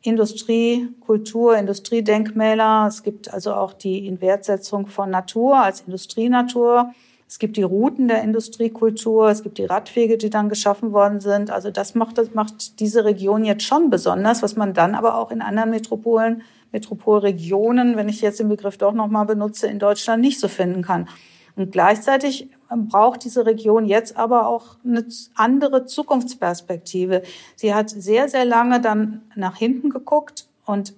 Industrie, 0.02 0.88
Kultur, 1.00 1.56
Industriedenkmäler. 1.56 2.86
Es 2.88 3.02
gibt 3.02 3.32
also 3.32 3.54
auch 3.54 3.72
die 3.72 4.06
Inwertsetzung 4.06 4.88
von 4.88 5.10
Natur 5.10 5.56
als 5.56 5.82
Industrienatur. 5.82 6.92
Es 7.28 7.38
gibt 7.38 7.56
die 7.56 7.62
Routen 7.62 8.08
der 8.08 8.22
Industriekultur, 8.22 9.30
es 9.30 9.42
gibt 9.42 9.56
die 9.56 9.64
Radwege, 9.64 10.18
die 10.18 10.28
dann 10.28 10.50
geschaffen 10.50 10.92
worden 10.92 11.20
sind. 11.20 11.50
Also 11.50 11.70
das 11.70 11.94
macht, 11.94 12.18
das 12.18 12.34
macht 12.34 12.78
diese 12.78 13.06
Region 13.06 13.46
jetzt 13.46 13.62
schon 13.62 13.88
besonders, 13.88 14.42
was 14.42 14.54
man 14.54 14.74
dann 14.74 14.94
aber 14.94 15.16
auch 15.16 15.30
in 15.30 15.40
anderen 15.40 15.70
Metropolen, 15.70 16.42
Metropolregionen, 16.72 17.96
wenn 17.96 18.10
ich 18.10 18.20
jetzt 18.20 18.40
den 18.40 18.50
Begriff 18.50 18.76
doch 18.76 18.92
nochmal 18.92 19.24
benutze, 19.24 19.66
in 19.66 19.78
Deutschland 19.78 20.20
nicht 20.20 20.40
so 20.40 20.48
finden 20.48 20.82
kann. 20.82 21.08
Und 21.56 21.72
gleichzeitig 21.72 22.50
braucht 22.76 23.24
diese 23.24 23.46
Region 23.46 23.86
jetzt 23.86 24.16
aber 24.16 24.46
auch 24.46 24.76
eine 24.84 25.06
andere 25.34 25.86
Zukunftsperspektive. 25.86 27.22
Sie 27.56 27.74
hat 27.74 27.90
sehr, 27.90 28.28
sehr 28.28 28.44
lange 28.44 28.80
dann 28.80 29.22
nach 29.34 29.56
hinten 29.56 29.90
geguckt 29.90 30.46
und 30.64 30.94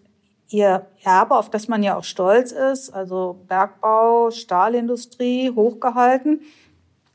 ihr 0.49 0.87
Erbe, 1.03 1.37
auf 1.37 1.51
das 1.51 1.69
man 1.69 1.83
ja 1.83 1.97
auch 1.97 2.05
stolz 2.05 2.53
ist, 2.53 2.91
also 2.91 3.41
Bergbau, 3.49 4.31
Stahlindustrie, 4.31 5.51
hochgehalten. 5.55 6.41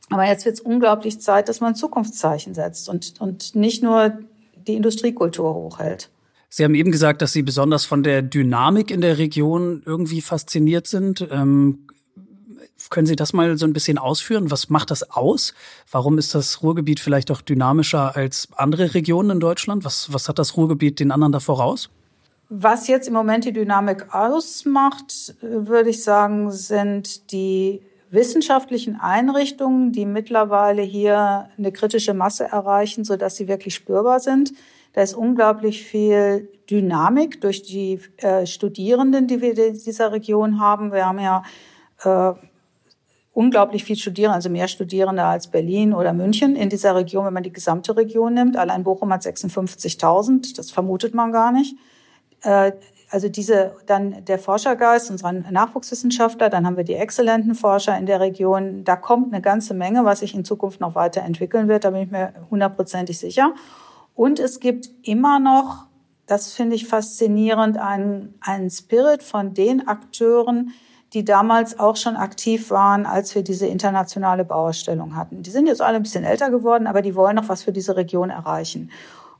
Aber 0.09 0.25
jetzt 0.25 0.45
wird 0.45 0.55
es 0.55 0.61
unglaublich 0.61 1.21
Zeit, 1.21 1.49
dass 1.49 1.61
man 1.61 1.75
Zukunftszeichen 1.75 2.53
setzt 2.53 2.89
und, 2.89 3.13
und 3.19 3.55
nicht 3.55 3.83
nur 3.83 4.19
die 4.55 4.75
Industriekultur 4.75 5.53
hochhält. 5.53 6.09
Sie 6.49 6.63
haben 6.63 6.73
eben 6.73 6.91
gesagt, 6.91 7.21
dass 7.21 7.31
Sie 7.31 7.43
besonders 7.43 7.85
von 7.85 8.01
der 8.01 8.23
Dynamik 8.23 8.89
in 8.89 9.01
der 9.01 9.19
Region 9.19 9.83
irgendwie 9.85 10.21
fasziniert 10.21 10.87
sind. 10.87 11.27
Ähm, 11.31 11.87
können 12.89 13.07
Sie 13.07 13.15
das 13.15 13.33
mal 13.33 13.57
so 13.57 13.65
ein 13.65 13.73
bisschen 13.73 13.97
ausführen? 13.97 14.51
Was 14.51 14.69
macht 14.69 14.91
das 14.91 15.11
aus? 15.11 15.53
Warum 15.91 16.17
ist 16.17 16.35
das 16.35 16.63
Ruhrgebiet 16.63 16.99
vielleicht 16.99 17.31
auch 17.31 17.41
dynamischer 17.41 18.15
als 18.15 18.47
andere 18.55 18.93
Regionen 18.93 19.31
in 19.31 19.39
Deutschland? 19.39 19.85
Was, 19.85 20.11
was 20.13 20.29
hat 20.29 20.39
das 20.39 20.57
Ruhrgebiet 20.57 20.99
den 20.99 21.11
anderen 21.11 21.31
da 21.31 21.39
voraus? 21.39 21.89
Was 22.49 22.87
jetzt 22.87 23.07
im 23.07 23.13
Moment 23.13 23.45
die 23.45 23.53
Dynamik 23.53 24.13
ausmacht, 24.13 25.35
würde 25.41 25.91
ich 25.91 26.03
sagen, 26.03 26.51
sind 26.51 27.31
die 27.31 27.81
wissenschaftlichen 28.09 28.99
Einrichtungen, 28.99 29.91
die 29.91 30.05
mittlerweile 30.05 30.81
hier 30.81 31.49
eine 31.57 31.71
kritische 31.71 32.15
Masse 32.15 32.45
erreichen, 32.45 33.03
so 33.03 33.17
dass 33.17 33.35
sie 33.35 33.47
wirklich 33.47 33.75
spürbar 33.75 34.19
sind. 34.19 34.53
Da 34.93 35.01
ist 35.01 35.13
unglaublich 35.13 35.83
viel 35.83 36.49
Dynamik 36.69 37.41
durch 37.41 37.61
die 37.61 37.99
äh, 38.17 38.47
Studierenden, 38.47 39.27
die 39.27 39.41
wir 39.41 39.55
in 39.55 39.77
dieser 39.77 40.11
Region 40.11 40.59
haben. 40.59 40.91
Wir 40.91 41.05
haben 41.05 41.19
ja 41.19 41.43
äh, 42.03 42.33
unglaublich 43.33 43.83
viel 43.83 43.95
Studierende, 43.95 44.35
also 44.35 44.49
mehr 44.49 44.67
Studierende 44.67 45.23
als 45.23 45.47
Berlin 45.47 45.93
oder 45.93 46.13
München 46.13 46.55
in 46.55 46.69
dieser 46.69 46.95
Region, 46.95 47.25
wenn 47.25 47.33
man 47.33 47.43
die 47.43 47.53
gesamte 47.53 47.95
Region 47.95 48.33
nimmt. 48.33 48.57
Allein 48.57 48.83
Bochum 48.83 49.13
hat 49.13 49.21
56.000, 49.21 50.55
das 50.55 50.71
vermutet 50.71 51.13
man 51.13 51.31
gar 51.31 51.51
nicht. 51.51 51.75
Äh, 52.41 52.71
also 53.11 53.27
diese, 53.27 53.75
dann 53.87 54.23
der 54.25 54.37
Forschergeist 54.37 55.09
unserer 55.09 55.31
Nachwuchswissenschaftler, 55.31 56.49
dann 56.49 56.65
haben 56.65 56.77
wir 56.77 56.83
die 56.83 56.93
exzellenten 56.93 57.55
Forscher 57.55 57.97
in 57.97 58.05
der 58.05 58.19
Region. 58.19 58.83
Da 58.83 58.95
kommt 58.95 59.33
eine 59.33 59.41
ganze 59.41 59.73
Menge, 59.73 60.05
was 60.05 60.19
sich 60.19 60.35
in 60.35 60.45
Zukunft 60.45 60.79
noch 60.79 60.95
weiterentwickeln 60.95 61.67
wird, 61.67 61.85
da 61.85 61.89
bin 61.91 62.03
ich 62.03 62.11
mir 62.11 62.33
hundertprozentig 62.51 63.17
sicher. 63.17 63.53
Und 64.13 64.39
es 64.39 64.59
gibt 64.59 64.89
immer 65.01 65.39
noch, 65.39 65.87
das 66.27 66.53
finde 66.53 66.75
ich 66.75 66.87
faszinierend, 66.87 67.77
einen, 67.77 68.35
einen 68.41 68.69
Spirit 68.69 69.23
von 69.23 69.55
den 69.55 69.87
Akteuren, 69.87 70.73
die 71.13 71.25
damals 71.25 71.79
auch 71.79 71.95
schon 71.95 72.15
aktiv 72.15 72.69
waren, 72.69 73.05
als 73.05 73.33
wir 73.33 73.43
diese 73.43 73.65
internationale 73.65 74.45
Bauausstellung 74.45 75.15
hatten. 75.15 75.41
Die 75.41 75.49
sind 75.49 75.67
jetzt 75.67 75.81
alle 75.81 75.97
ein 75.97 76.03
bisschen 76.03 76.23
älter 76.23 76.51
geworden, 76.51 76.87
aber 76.87 77.01
die 77.01 77.15
wollen 77.15 77.35
noch 77.35 77.49
was 77.49 77.63
für 77.63 77.71
diese 77.71 77.95
Region 77.95 78.29
erreichen. 78.29 78.91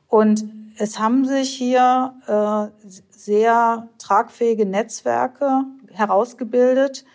Und 0.07 0.45
es 0.77 0.97
haben 0.97 1.25
sich 1.25 1.49
hier 1.49 2.13
äh, 2.25 2.89
sehr 3.09 3.88
tragfähige 3.99 4.65
Netzwerke 4.65 5.63
herausgebildet, 5.91 7.05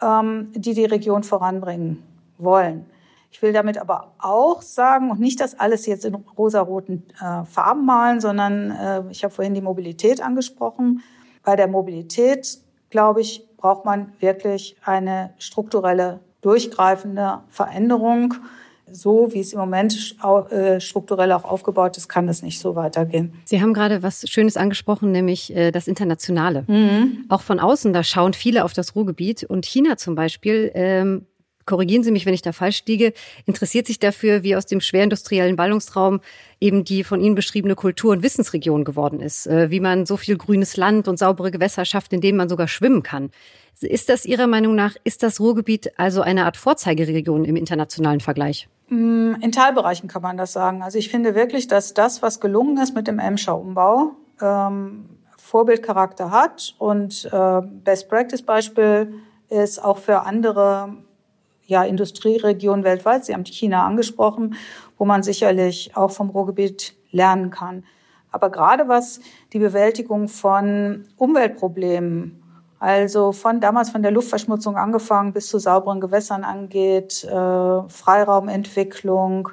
ähm, 0.00 0.52
die 0.54 0.74
die 0.74 0.84
Region 0.84 1.24
voranbringen 1.24 2.02
wollen. 2.38 2.86
Ich 3.30 3.42
will 3.42 3.52
damit 3.52 3.78
aber 3.78 4.12
auch 4.18 4.62
sagen, 4.62 5.10
und 5.10 5.20
nicht 5.20 5.40
das 5.40 5.58
alles 5.58 5.86
jetzt 5.86 6.04
in 6.04 6.14
rosaroten 6.14 7.02
äh, 7.20 7.44
Farben 7.44 7.84
malen, 7.84 8.20
sondern 8.20 8.70
äh, 8.70 9.02
ich 9.10 9.24
habe 9.24 9.34
vorhin 9.34 9.54
die 9.54 9.60
Mobilität 9.60 10.22
angesprochen. 10.22 11.02
Bei 11.42 11.56
der 11.56 11.68
Mobilität, 11.68 12.58
glaube 12.90 13.20
ich, 13.20 13.46
braucht 13.66 13.84
man 13.84 14.12
wirklich 14.20 14.76
eine 14.84 15.30
strukturelle, 15.38 16.20
durchgreifende 16.40 17.40
Veränderung. 17.48 18.34
So 18.88 19.32
wie 19.32 19.40
es 19.40 19.52
im 19.52 19.58
Moment 19.58 20.14
äh, 20.52 20.78
strukturell 20.78 21.32
auch 21.32 21.42
aufgebaut 21.42 21.96
ist, 21.96 22.06
kann 22.06 22.28
es 22.28 22.42
nicht 22.44 22.60
so 22.60 22.76
weitergehen. 22.76 23.32
Sie 23.44 23.60
haben 23.60 23.74
gerade 23.74 24.04
was 24.04 24.24
Schönes 24.30 24.56
angesprochen, 24.56 25.10
nämlich 25.10 25.52
äh, 25.52 25.72
das 25.72 25.88
Internationale. 25.88 26.62
Mhm. 26.68 27.24
Auch 27.28 27.40
von 27.40 27.58
außen, 27.58 27.92
da 27.92 28.04
schauen 28.04 28.34
viele 28.34 28.64
auf 28.64 28.72
das 28.72 28.94
Ruhrgebiet 28.94 29.42
und 29.42 29.66
China 29.66 29.96
zum 29.96 30.14
Beispiel 30.14 30.70
ähm, 30.74 31.26
korrigieren 31.66 32.02
Sie 32.02 32.10
mich, 32.10 32.24
wenn 32.24 32.34
ich 32.34 32.42
da 32.42 32.52
falsch 32.52 32.82
liege, 32.86 33.12
interessiert 33.44 33.86
sich 33.86 33.98
dafür, 33.98 34.42
wie 34.42 34.56
aus 34.56 34.66
dem 34.66 34.80
schwerindustriellen 34.80 35.56
Ballungsraum 35.56 36.20
eben 36.60 36.84
die 36.84 37.04
von 37.04 37.20
Ihnen 37.20 37.34
beschriebene 37.34 37.74
Kultur- 37.74 38.12
und 38.12 38.22
Wissensregion 38.22 38.84
geworden 38.84 39.20
ist, 39.20 39.46
äh, 39.46 39.70
wie 39.70 39.80
man 39.80 40.06
so 40.06 40.16
viel 40.16 40.38
grünes 40.38 40.76
Land 40.76 41.08
und 41.08 41.18
saubere 41.18 41.50
Gewässer 41.50 41.84
schafft, 41.84 42.12
in 42.12 42.20
denen 42.20 42.38
man 42.38 42.48
sogar 42.48 42.68
schwimmen 42.68 43.02
kann. 43.02 43.30
Ist 43.80 44.08
das 44.08 44.24
Ihrer 44.24 44.46
Meinung 44.46 44.74
nach, 44.74 44.96
ist 45.04 45.22
das 45.22 45.38
Ruhrgebiet 45.38 45.98
also 45.98 46.22
eine 46.22 46.46
Art 46.46 46.56
Vorzeigeregion 46.56 47.44
im 47.44 47.56
internationalen 47.56 48.20
Vergleich? 48.20 48.68
Mm, 48.88 49.34
in 49.42 49.52
Teilbereichen 49.52 50.08
kann 50.08 50.22
man 50.22 50.38
das 50.38 50.52
sagen. 50.54 50.82
Also 50.82 50.98
ich 50.98 51.10
finde 51.10 51.34
wirklich, 51.34 51.66
dass 51.66 51.92
das, 51.92 52.22
was 52.22 52.40
gelungen 52.40 52.78
ist 52.78 52.94
mit 52.94 53.06
dem 53.06 53.18
Emscher-Umbau, 53.18 54.12
ähm, 54.40 55.10
Vorbildcharakter 55.36 56.30
hat 56.30 56.74
und 56.78 57.28
äh, 57.30 57.60
Best-Practice-Beispiel 57.84 59.14
ist 59.48 59.82
auch 59.82 59.98
für 59.98 60.22
andere 60.22 60.96
ja, 61.66 61.84
Industrieregionen 61.84 62.84
weltweit. 62.84 63.24
Sie 63.24 63.34
haben 63.34 63.44
China 63.44 63.84
angesprochen, 63.86 64.54
wo 64.98 65.04
man 65.04 65.22
sicherlich 65.22 65.90
auch 65.94 66.10
vom 66.10 66.30
Ruhrgebiet 66.30 66.94
lernen 67.10 67.50
kann. 67.50 67.84
Aber 68.30 68.50
gerade 68.50 68.88
was 68.88 69.20
die 69.52 69.58
Bewältigung 69.58 70.28
von 70.28 71.04
Umweltproblemen, 71.16 72.42
also 72.78 73.32
von 73.32 73.60
damals 73.60 73.90
von 73.90 74.02
der 74.02 74.10
Luftverschmutzung 74.10 74.76
angefangen 74.76 75.32
bis 75.32 75.48
zu 75.48 75.58
sauberen 75.58 76.00
Gewässern 76.00 76.44
angeht, 76.44 77.24
äh, 77.24 77.30
Freiraumentwicklung, 77.88 79.48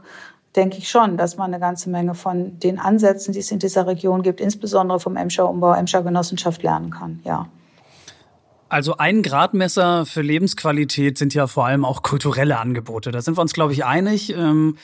denke 0.56 0.78
ich 0.78 0.90
schon, 0.90 1.18
dass 1.18 1.38
man 1.38 1.54
eine 1.54 1.60
ganze 1.60 1.90
Menge 1.90 2.14
von 2.14 2.60
den 2.60 2.80
Ansätzen, 2.80 3.34
die 3.34 3.40
es 3.40 3.52
in 3.52 3.60
dieser 3.60 3.88
Region 3.88 4.22
gibt, 4.22 4.42
insbesondere 4.42 5.00
vom 5.00 5.16
Emscher 5.16 5.50
Umbau, 5.50 5.74
Emscher 5.74 6.04
Genossenschaft 6.04 6.62
lernen 6.62 6.92
kann. 6.92 7.22
Ja. 7.24 7.48
Also 8.74 8.98
ein 8.98 9.22
Gradmesser 9.22 10.04
für 10.08 10.24
Lebensqualität 10.24 11.20
sind 11.20 11.36
ja 11.36 11.46
vor 11.46 11.68
allem 11.68 11.86
auch 11.86 12.02
kulturelle 12.02 12.58
Angebote. 12.58 13.12
Da 13.12 13.22
sind 13.22 13.38
wir 13.38 13.42
uns, 13.44 13.54
glaube 13.54 13.72
ich, 13.72 13.86
einig. 13.86 14.36
Ähm, 14.36 14.78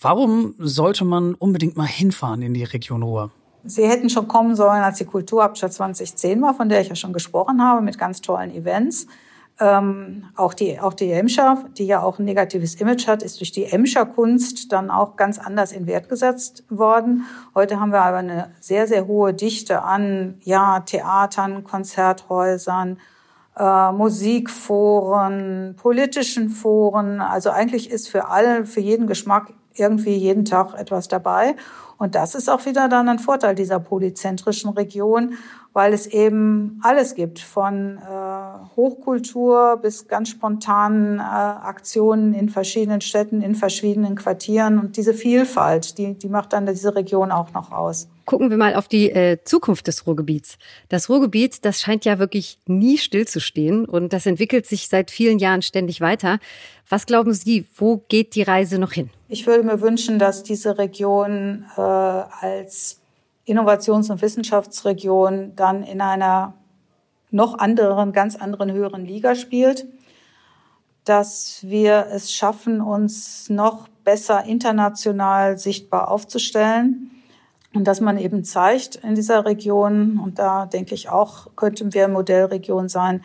warum 0.00 0.56
sollte 0.58 1.04
man 1.04 1.34
unbedingt 1.34 1.76
mal 1.76 1.86
hinfahren 1.86 2.42
in 2.42 2.54
die 2.54 2.64
Region 2.64 3.04
Ruhr? 3.04 3.30
Sie 3.62 3.86
hätten 3.86 4.10
schon 4.10 4.26
kommen 4.26 4.56
sollen, 4.56 4.82
als 4.82 4.98
die 4.98 5.04
Kulturhauptstadt 5.04 5.72
2010 5.72 6.42
war, 6.42 6.54
von 6.54 6.68
der 6.68 6.80
ich 6.80 6.88
ja 6.88 6.96
schon 6.96 7.12
gesprochen 7.12 7.62
habe, 7.62 7.82
mit 7.82 7.98
ganz 7.98 8.20
tollen 8.20 8.52
Events. 8.52 9.06
Ähm, 9.60 10.24
auch 10.34 10.52
die, 10.52 10.80
auch 10.80 10.94
die 10.94 11.12
Emscher, 11.12 11.66
die 11.78 11.86
ja 11.86 12.02
auch 12.02 12.18
ein 12.18 12.24
negatives 12.24 12.74
Image 12.74 13.06
hat, 13.06 13.22
ist 13.22 13.38
durch 13.38 13.52
die 13.52 13.66
Emscher 13.66 14.06
Kunst 14.06 14.72
dann 14.72 14.90
auch 14.90 15.14
ganz 15.14 15.38
anders 15.38 15.70
in 15.70 15.86
Wert 15.86 16.08
gesetzt 16.08 16.64
worden. 16.68 17.26
Heute 17.54 17.78
haben 17.78 17.92
wir 17.92 18.02
aber 18.02 18.16
eine 18.16 18.50
sehr, 18.58 18.88
sehr 18.88 19.06
hohe 19.06 19.34
Dichte 19.34 19.84
an, 19.84 20.34
ja, 20.42 20.80
Theatern, 20.80 21.62
Konzerthäusern, 21.62 22.98
äh, 23.58 23.92
Musikforen, 23.92 25.74
politischen 25.76 26.50
Foren. 26.50 27.20
Also 27.20 27.50
eigentlich 27.50 27.90
ist 27.90 28.08
für 28.08 28.28
alle, 28.28 28.66
für 28.66 28.80
jeden 28.80 29.06
Geschmack 29.06 29.52
irgendwie 29.74 30.16
jeden 30.16 30.44
Tag 30.44 30.74
etwas 30.74 31.08
dabei. 31.08 31.56
Und 31.98 32.14
das 32.14 32.34
ist 32.34 32.50
auch 32.50 32.66
wieder 32.66 32.88
dann 32.88 33.08
ein 33.08 33.18
Vorteil 33.18 33.54
dieser 33.54 33.80
polyzentrischen 33.80 34.70
Region, 34.70 35.34
weil 35.72 35.94
es 35.94 36.06
eben 36.06 36.78
alles 36.82 37.14
gibt, 37.14 37.38
von 37.38 37.98
äh, 37.98 38.76
Hochkultur 38.76 39.78
bis 39.80 40.06
ganz 40.06 40.28
spontanen 40.28 41.18
äh, 41.18 41.22
Aktionen 41.22 42.34
in 42.34 42.50
verschiedenen 42.50 43.00
Städten, 43.00 43.40
in 43.40 43.54
verschiedenen 43.54 44.14
Quartieren. 44.14 44.78
Und 44.78 44.96
diese 44.98 45.14
Vielfalt, 45.14 45.96
die, 45.96 46.14
die 46.14 46.28
macht 46.28 46.52
dann 46.52 46.66
diese 46.66 46.94
Region 46.94 47.32
auch 47.32 47.52
noch 47.52 47.72
aus. 47.72 48.08
Gucken 48.26 48.50
wir 48.50 48.56
mal 48.56 48.74
auf 48.74 48.88
die 48.88 49.08
äh, 49.12 49.38
Zukunft 49.44 49.86
des 49.86 50.04
Ruhrgebiets. 50.04 50.58
Das 50.88 51.08
Ruhrgebiet, 51.08 51.64
das 51.64 51.80
scheint 51.80 52.04
ja 52.04 52.18
wirklich 52.18 52.58
nie 52.66 52.98
stillzustehen 52.98 53.84
und 53.84 54.12
das 54.12 54.26
entwickelt 54.26 54.66
sich 54.66 54.88
seit 54.88 55.12
vielen 55.12 55.38
Jahren 55.38 55.62
ständig 55.62 56.00
weiter. 56.00 56.40
Was 56.88 57.06
glauben 57.06 57.32
Sie, 57.32 57.66
wo 57.76 57.98
geht 58.08 58.34
die 58.34 58.42
Reise 58.42 58.80
noch 58.80 58.92
hin? 58.92 59.10
Ich 59.28 59.46
würde 59.46 59.62
mir 59.62 59.80
wünschen, 59.80 60.18
dass 60.18 60.42
diese 60.42 60.76
Region 60.76 61.66
äh, 61.76 61.80
als 61.80 63.00
Innovations- 63.44 64.10
und 64.10 64.20
Wissenschaftsregion 64.20 65.52
dann 65.54 65.84
in 65.84 66.00
einer 66.00 66.54
noch 67.30 67.56
anderen, 67.56 68.10
ganz 68.12 68.34
anderen 68.34 68.72
höheren 68.72 69.06
Liga 69.06 69.36
spielt, 69.36 69.86
dass 71.04 71.60
wir 71.62 72.08
es 72.10 72.32
schaffen, 72.32 72.80
uns 72.80 73.48
noch 73.50 73.86
besser 74.02 74.44
international 74.46 75.58
sichtbar 75.58 76.10
aufzustellen 76.10 77.12
und 77.76 77.84
dass 77.84 78.00
man 78.00 78.18
eben 78.18 78.42
zeigt 78.44 78.96
in 78.96 79.14
dieser 79.14 79.44
Region, 79.44 80.18
und 80.18 80.38
da 80.38 80.66
denke 80.66 80.94
ich 80.94 81.08
auch, 81.08 81.48
könnten 81.56 81.94
wir 81.94 82.08
Modellregion 82.08 82.88
sein, 82.88 83.22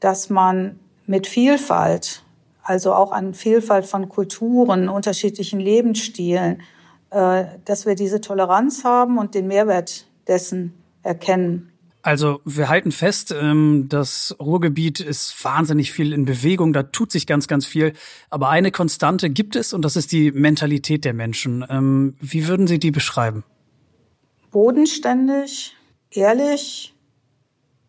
dass 0.00 0.30
man 0.30 0.78
mit 1.06 1.26
Vielfalt, 1.26 2.22
also 2.62 2.92
auch 2.92 3.12
an 3.12 3.34
Vielfalt 3.34 3.86
von 3.86 4.08
Kulturen, 4.08 4.88
unterschiedlichen 4.88 5.58
Lebensstilen, 5.58 6.62
äh, 7.10 7.46
dass 7.64 7.86
wir 7.86 7.94
diese 7.94 8.20
Toleranz 8.20 8.84
haben 8.84 9.18
und 9.18 9.34
den 9.34 9.46
Mehrwert 9.46 10.06
dessen 10.26 10.74
erkennen. 11.02 11.72
Also 12.02 12.40
wir 12.44 12.68
halten 12.68 12.92
fest, 12.92 13.34
ähm, 13.38 13.86
das 13.88 14.36
Ruhrgebiet 14.38 15.00
ist 15.00 15.44
wahnsinnig 15.44 15.92
viel 15.92 16.12
in 16.12 16.26
Bewegung, 16.26 16.72
da 16.72 16.84
tut 16.84 17.10
sich 17.10 17.26
ganz, 17.26 17.48
ganz 17.48 17.66
viel. 17.66 17.92
Aber 18.30 18.50
eine 18.50 18.70
Konstante 18.70 19.30
gibt 19.30 19.56
es 19.56 19.72
und 19.72 19.82
das 19.82 19.96
ist 19.96 20.12
die 20.12 20.30
Mentalität 20.30 21.04
der 21.04 21.14
Menschen. 21.14 21.64
Ähm, 21.68 22.14
wie 22.20 22.46
würden 22.46 22.66
Sie 22.66 22.78
die 22.78 22.92
beschreiben? 22.92 23.44
Bodenständig, 24.50 25.76
ehrlich, 26.10 26.94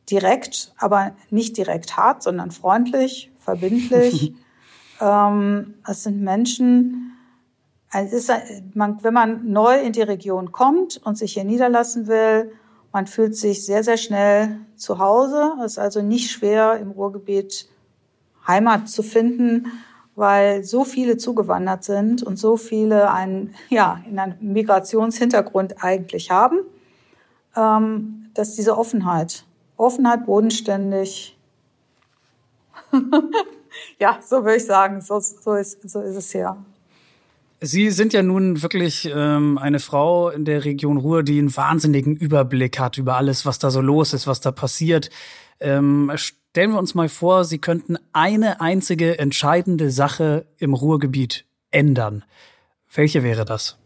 direkt, 0.09 0.73
aber 0.77 1.15
nicht 1.29 1.57
direkt 1.57 1.97
hart, 1.97 2.23
sondern 2.23 2.51
freundlich, 2.51 3.31
verbindlich. 3.39 4.33
ähm, 5.01 5.75
es 5.87 6.03
sind 6.03 6.21
Menschen, 6.21 7.13
es 7.91 8.13
ist, 8.13 8.31
man, 8.73 9.03
wenn 9.03 9.13
man 9.13 9.51
neu 9.51 9.79
in 9.79 9.93
die 9.93 10.01
Region 10.01 10.51
kommt 10.51 10.97
und 11.03 11.17
sich 11.17 11.33
hier 11.33 11.43
niederlassen 11.43 12.07
will, 12.07 12.51
man 12.91 13.07
fühlt 13.07 13.35
sich 13.35 13.65
sehr, 13.65 13.83
sehr 13.83 13.97
schnell 13.97 14.59
zu 14.75 14.99
Hause. 14.99 15.53
Es 15.59 15.73
ist 15.73 15.79
also 15.79 16.01
nicht 16.01 16.31
schwer, 16.31 16.79
im 16.79 16.91
Ruhrgebiet 16.91 17.69
Heimat 18.47 18.89
zu 18.89 19.03
finden 19.03 19.71
weil 20.19 20.65
so 20.65 20.83
viele 20.83 21.15
zugewandert 21.15 21.85
sind 21.85 22.23
und 22.23 22.37
so 22.37 22.57
viele 22.57 23.09
einen, 23.13 23.55
ja, 23.69 24.01
in 24.05 24.19
einem 24.19 24.35
Migrationshintergrund 24.41 25.81
eigentlich 25.81 26.29
haben, 26.29 26.59
ähm, 27.55 28.25
dass 28.33 28.53
diese 28.57 28.77
Offenheit, 28.77 29.45
Offenheit 29.77 30.25
bodenständig, 30.25 31.37
ja, 33.99 34.19
so 34.21 34.43
würde 34.43 34.57
ich 34.57 34.65
sagen, 34.65 34.99
so, 34.99 35.21
so, 35.21 35.53
ist, 35.53 35.89
so 35.89 36.01
ist 36.01 36.17
es 36.17 36.33
hier. 36.33 36.57
Sie 37.61 37.89
sind 37.89 38.11
ja 38.11 38.21
nun 38.21 38.61
wirklich 38.61 39.09
ähm, 39.13 39.57
eine 39.57 39.79
Frau 39.79 40.31
in 40.31 40.43
der 40.43 40.65
Region 40.65 40.97
Ruhr, 40.97 41.23
die 41.23 41.39
einen 41.39 41.55
wahnsinnigen 41.55 42.17
Überblick 42.17 42.77
hat 42.77 42.97
über 42.97 43.15
alles, 43.15 43.45
was 43.45 43.57
da 43.57 43.71
so 43.71 43.79
los 43.79 44.11
ist, 44.11 44.27
was 44.27 44.41
da 44.41 44.51
passiert. 44.51 45.11
Ähm, 45.61 46.11
Stellen 46.51 46.71
wir 46.71 46.79
uns 46.79 46.95
mal 46.95 47.09
vor, 47.09 47.45
Sie 47.45 47.59
könnten 47.59 47.97
eine 48.11 48.59
einzige 48.59 49.19
entscheidende 49.19 49.91
Sache 49.91 50.47
im 50.57 50.73
Ruhrgebiet 50.73 51.45
ändern. 51.69 52.23
Welche 52.91 53.21
wäre 53.21 53.45
das? 53.45 53.77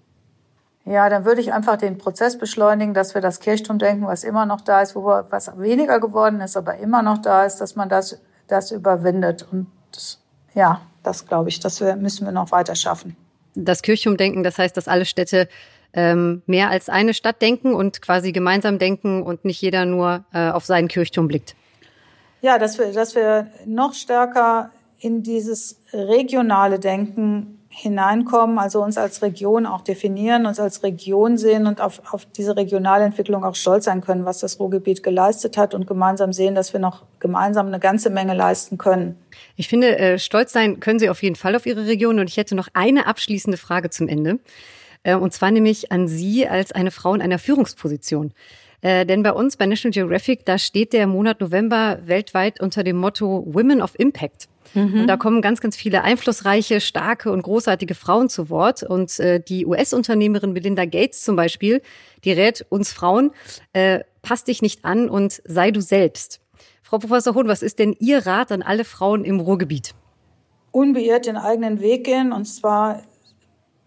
Ja, 0.86 1.10
dann 1.10 1.26
würde 1.26 1.41
ich 1.41 1.52
einfach 1.52 1.76
den 1.76 1.97
Prozess 1.97 2.38
beschleunigen, 2.38 2.93
dass 2.93 3.15
wir 3.15 3.21
das 3.21 3.41
Kirchturmdenken, 3.41 4.08
was 4.08 4.23
immer 4.23 4.45
noch 4.45 4.62
da 4.62 4.82
ist, 4.82 4.95
wo 4.95 5.06
wir, 5.06 5.28
was 5.30 5.60
weniger 5.60 5.99
geworden 5.99 6.39
ist, 6.39 6.56
aber 6.56 6.78
immer 6.78 7.02
noch 7.02 7.17
da 7.17 7.43
ist, 7.43 7.58
dass 7.58 7.76
man 7.76 7.89
das, 7.89 8.21
das 8.47 8.71
überwindet. 8.71 9.45
Und 9.52 9.67
das, 9.91 10.21
ja, 10.54 10.82
das 11.04 11.28
glaube 11.28 11.49
ich, 11.49 11.60
das 11.60 11.82
müssen 11.82 12.26
wir 12.26 12.32
noch 12.32 12.52
weiter 12.54 12.76
schaffen. 12.76 13.17
Das 13.56 13.82
Kirchturmdenken, 13.82 14.41
das 14.41 14.58
heißt, 14.58 14.78
dass 14.78 14.88
alle 14.88 15.04
Städte 15.04 15.49
ähm, 15.91 16.43
mehr 16.45 16.69
als 16.69 16.88
eine 16.88 17.13
Stadt 17.13 17.41
denken 17.41 17.73
und 17.73 18.02
quasi 18.02 18.32
gemeinsam 18.32 18.80
denken 18.80 19.21
und 19.21 19.43
nicht 19.43 19.62
jeder 19.62 19.84
nur 19.86 20.23
äh, 20.32 20.49
auf 20.49 20.65
seinen 20.65 20.88
Kirchturm 20.88 21.28
blickt. 21.28 21.56
Ja, 22.43 22.60
dass 22.60 22.77
wir, 22.77 22.91
dass 22.91 23.15
wir 23.15 23.47
noch 23.65 23.93
stärker 23.93 24.69
in 24.99 25.23
dieses 25.23 25.79
regionale 25.93 26.77
Denken 26.77 27.58
hineinkommen, 27.69 28.60
also 28.60 28.84
uns 28.84 28.97
als 28.97 29.21
Region 29.21 29.65
auch 29.65 29.79
definieren, 29.79 30.45
uns 30.45 30.60
als 30.60 30.84
Region 30.84 31.38
sehen 31.38 31.67
und 31.67 31.79
auf, 31.79 32.01
auf 32.12 32.25
diese 32.25 32.58
regionale 32.58 33.06
Entwicklung 33.06 33.45
auch 33.45 33.56
stolz 33.56 33.86
sein 33.86 34.01
können, 34.01 34.25
was 34.25 34.39
das 34.39 34.60
Ruhrgebiet 34.60 35.03
geleistet 35.03 35.56
hat 35.56 35.73
und 35.73 35.88
gemeinsam 35.88 36.34
sehen, 36.34 36.53
dass 36.53 36.73
wir 36.73 36.82
noch 36.82 37.03
gemeinsam 37.21 37.67
eine 37.67 37.79
ganze 37.79 38.10
Menge 38.10 38.34
leisten 38.34 38.77
können. 38.77 39.17
Ich 39.56 39.69
finde, 39.69 39.97
äh, 39.97 40.19
stolz 40.19 40.51
sein 40.51 40.82
können 40.82 40.99
Sie 40.99 41.10
auf 41.10 41.23
jeden 41.23 41.38
Fall 41.38 41.56
auf 41.56 41.65
Ihre 41.65 41.88
Region 41.88 42.19
und 42.19 42.29
ich 42.29 42.36
hätte 42.36 42.56
noch 42.56 42.67
eine 42.73 43.08
abschließende 43.08 43.58
Frage 43.58 43.89
zum 43.89 44.10
Ende. 44.10 44.39
Äh, 45.03 45.15
und 45.15 45.32
zwar 45.32 45.51
nämlich 45.51 45.93
an 45.93 46.10
Sie 46.10 46.45
als 46.45 46.73
eine 46.73 46.91
Frau 46.91 47.13
in 47.13 47.21
einer 47.21 47.39
Führungsposition. 47.39 48.34
Äh, 48.84 49.06
denn 49.06 49.24
bei 49.24 49.32
uns, 49.32 49.56
bei 49.56 49.65
National 49.65 49.93
Geographic, 49.93 50.46
da 50.46 50.58
steht 50.58 50.91
der 50.91 51.08
Monat 51.08 51.39
November 51.39 52.00
weltweit 52.04 52.60
unter 52.60 52.84
dem 52.84 52.98
Motto 52.98 53.46
Women 53.48 53.82
of 53.82 53.98
Impact. 53.98 54.50
Mhm. 54.74 55.02
Und 55.02 55.08
da 55.08 55.15
kommen 55.15 55.41
ganz, 55.41 55.62
ganz 55.62 55.78
viele 55.78 56.04
einflussreiche, 56.04 56.82
starke 56.82 57.32
und 57.32 57.43
großartige 57.43 57.96
Frauen 57.96 58.28
zu 58.28 58.50
Wort. 58.50 58.84
Und 58.84 59.17
äh, 59.19 59.39
die 59.39 59.65
US-Unternehmerin 59.65 60.52
Melinda 60.52 60.84
Gates 60.84 61.24
zum 61.24 61.38
Beispiel, 61.38 61.82
die 62.26 62.34
rät 62.34 62.65
uns 62.67 62.91
Frauen, 62.91 63.32
äh, 63.72 64.02
pass 64.22 64.43
dich 64.43 64.62
nicht 64.62 64.84
an 64.84 65.10
und 65.10 65.41
sei 65.46 65.72
du 65.72 65.80
selbst. 65.80 66.41
Frau 66.82 66.98
Professor 66.98 67.36
Hohn, 67.36 67.48
was 67.48 67.63
ist 67.63 67.80
denn 67.80 67.96
Ihr 68.00 68.26
Rat 68.26 68.52
an 68.52 68.62
alle 68.62 68.84
Frauen 68.84 69.24
im 69.24 69.39
Ruhrgebiet? 69.39 69.96
Unbeirrt 70.72 71.26
den 71.26 71.38
eigenen 71.38 71.80
Weg 71.80 72.04
gehen. 72.04 72.34
Und 72.34 72.46
zwar, 72.46 73.02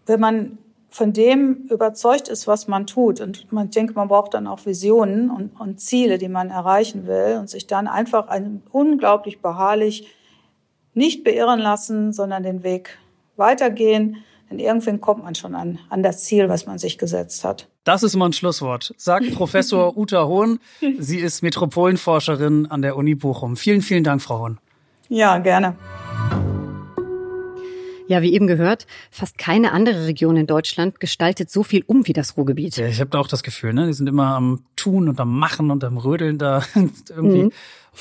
wenn 0.07 0.19
man 0.19 0.57
von 0.97 1.13
dem 1.13 1.67
überzeugt 1.69 2.27
ist, 2.27 2.47
was 2.47 2.67
man 2.67 2.87
tut. 2.87 3.21
Und 3.21 3.51
man 3.53 3.69
denkt, 3.69 3.95
man 3.95 4.07
braucht 4.07 4.33
dann 4.33 4.47
auch 4.47 4.65
Visionen 4.65 5.29
und, 5.29 5.51
und 5.59 5.79
Ziele, 5.79 6.17
die 6.17 6.27
man 6.27 6.49
erreichen 6.49 7.05
will 7.05 7.37
und 7.39 7.51
sich 7.51 7.67
dann 7.67 7.87
einfach 7.87 8.29
ein, 8.29 8.63
unglaublich 8.71 9.39
beharrlich 9.39 10.07
nicht 10.95 11.23
beirren 11.23 11.59
lassen, 11.59 12.13
sondern 12.13 12.41
den 12.41 12.63
Weg 12.63 12.97
weitergehen. 13.35 14.23
Denn 14.49 14.57
irgendwann 14.57 14.99
kommt 14.99 15.23
man 15.23 15.35
schon 15.35 15.53
an, 15.53 15.77
an 15.91 16.01
das 16.01 16.23
Ziel, 16.23 16.49
was 16.49 16.65
man 16.65 16.79
sich 16.79 16.97
gesetzt 16.97 17.43
hat. 17.43 17.67
Das 17.83 18.01
ist 18.01 18.15
immer 18.15 18.27
ein 18.27 18.33
Schlusswort, 18.33 18.95
sagt 18.97 19.31
Professor 19.35 19.95
Uta 19.95 20.25
Hohn. 20.25 20.59
Sie 20.97 21.19
ist 21.19 21.43
Metropolenforscherin 21.43 22.65
an 22.71 22.81
der 22.81 22.95
Uni 22.95 23.13
Bochum. 23.13 23.55
Vielen, 23.55 23.83
vielen 23.83 24.03
Dank, 24.03 24.23
Frau 24.23 24.39
Hohn. 24.39 24.57
Ja, 25.09 25.37
gerne. 25.37 25.75
Ja, 28.07 28.21
wie 28.21 28.33
eben 28.33 28.47
gehört, 28.47 28.87
fast 29.11 29.37
keine 29.37 29.71
andere 29.71 30.07
Region 30.07 30.37
in 30.37 30.47
Deutschland 30.47 30.99
gestaltet 30.99 31.51
so 31.51 31.63
viel 31.63 31.83
um 31.87 32.07
wie 32.07 32.13
das 32.13 32.37
Ruhrgebiet. 32.37 32.77
Ja, 32.77 32.87
ich 32.87 32.99
habe 32.99 33.09
da 33.09 33.19
auch 33.19 33.27
das 33.27 33.43
Gefühl, 33.43 33.73
ne? 33.73 33.87
Die 33.87 33.93
sind 33.93 34.07
immer 34.07 34.35
am 34.35 34.63
Tun 34.75 35.09
und 35.09 35.19
am 35.19 35.37
Machen 35.37 35.71
und 35.71 35.83
am 35.83 35.97
Rödeln 35.97 36.37
da. 36.37 36.63
Irgendwie 37.09 37.43
mhm. 37.43 37.51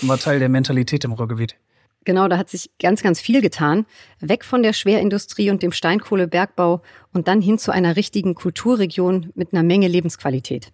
war 0.03 0.19
Teil 0.19 0.39
der 0.39 0.49
Mentalität 0.49 1.05
im 1.05 1.13
Ruhrgebiet. 1.13 1.57
Genau, 2.05 2.29
da 2.29 2.39
hat 2.39 2.49
sich 2.49 2.71
ganz, 2.81 3.03
ganz 3.03 3.21
viel 3.21 3.43
getan. 3.43 3.85
Weg 4.21 4.45
von 4.45 4.63
der 4.63 4.73
Schwerindustrie 4.73 5.51
und 5.51 5.63
dem 5.65 5.73
Steinkohlebergbau 5.73 6.81
und 7.13 7.27
dann 7.27 7.43
hin 7.43 7.59
zu 7.59 7.73
einer 7.73 7.97
richtigen 7.97 8.37
Kulturregion 8.37 9.33
mit 9.35 9.53
einer 9.53 9.65
Menge 9.65 9.89
Lebensqualität. 9.89 10.73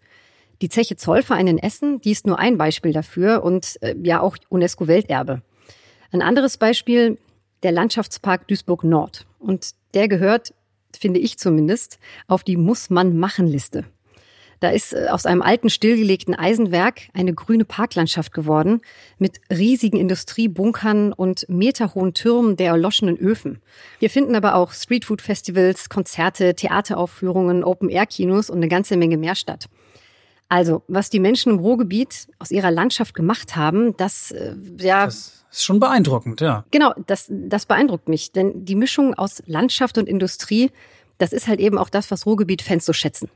Die 0.61 0.69
Zeche 0.69 0.97
Zollverein 0.97 1.47
in 1.47 1.59
Essen, 1.59 2.03
die 2.03 2.11
ist 2.11 2.27
nur 2.27 2.39
ein 2.39 2.59
Beispiel 2.59 2.93
dafür 2.93 3.43
und 3.43 3.83
äh, 3.83 3.97
ja 4.03 4.21
auch 4.21 4.37
UNESCO-Welterbe. 4.51 5.41
Ein 6.13 6.21
anderes 6.21 6.59
Beispiel, 6.59 7.17
der 7.63 7.73
Landschaftspark 7.73 8.49
Duisburg 8.49 8.85
Nord. 8.85 9.27
Und 9.39 9.71
der 9.95 10.09
gehört, 10.09 10.55
finde 10.99 11.21
ich 11.21 11.39
zumindest, 11.39 11.99
auf 12.29 12.45
die 12.45 12.57
Muss-man-machen-Liste. 12.57 13.85
Da 14.63 14.71
ist 14.71 14.93
äh, 14.93 15.09
aus 15.11 15.27
einem 15.27 15.43
alten 15.43 15.71
stillgelegten 15.71 16.37
Eisenwerk 16.37 17.09
eine 17.15 17.35
grüne 17.35 17.65
Parklandschaft 17.65 18.33
geworden 18.33 18.81
mit 19.19 19.41
riesigen 19.51 19.97
Industriebunkern 19.97 21.13
und 21.13 21.47
meterhohen 21.49 22.15
Türmen 22.15 22.57
der 22.57 22.69
erloschenen 22.69 23.19
Öfen. 23.19 23.61
Hier 23.99 24.09
finden 24.09 24.37
aber 24.37 24.55
auch 24.55 24.73
Streetfood-Festivals, 24.73 25.89
Konzerte, 25.89 26.55
Theateraufführungen, 26.55 27.65
Open-Air-Kinos 27.65 28.51
und 28.51 28.59
eine 28.59 28.69
ganze 28.69 28.97
Menge 28.97 29.17
mehr 29.17 29.35
statt. 29.35 29.69
Also, 30.53 30.83
was 30.87 31.09
die 31.09 31.19
Menschen 31.19 31.51
im 31.51 31.61
Ruhrgebiet 31.61 32.29
aus 32.39 32.51
ihrer 32.51 32.71
Landschaft 32.71 33.15
gemacht 33.15 33.57
haben, 33.57 33.97
das, 33.97 34.33
äh, 34.33 34.55
ja. 34.77 35.07
Das 35.07 35.47
ist 35.51 35.65
schon 35.65 35.81
beeindruckend, 35.81 36.43
ja. 36.43 36.67
Genau, 36.71 36.93
das, 37.07 37.29
das 37.31 37.65
beeindruckt 37.65 38.07
mich. 38.11 38.33
Denn 38.33 38.67
die 38.67 38.75
Mischung 38.75 39.15
aus 39.15 39.43
Landschaft 39.47 39.97
und 39.97 40.07
Industrie, 40.07 40.71
das 41.17 41.33
ist 41.33 41.49
halt 41.49 41.59
eben 41.59 41.79
auch 41.79 41.89
das, 41.89 42.11
was 42.11 42.27
Ruhrgebiet-Fans 42.27 42.85
so 42.85 42.93
schätzen. 42.93 43.31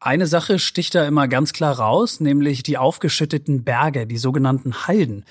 Eine 0.00 0.26
Sache 0.26 0.58
sticht 0.58 0.94
da 0.94 1.06
immer 1.06 1.28
ganz 1.28 1.52
klar 1.52 1.78
raus, 1.78 2.20
nämlich 2.20 2.62
die 2.62 2.78
aufgeschütteten 2.78 3.62
Berge, 3.62 4.06
die 4.06 4.16
sogenannten 4.16 4.86
Halden. 4.86 5.26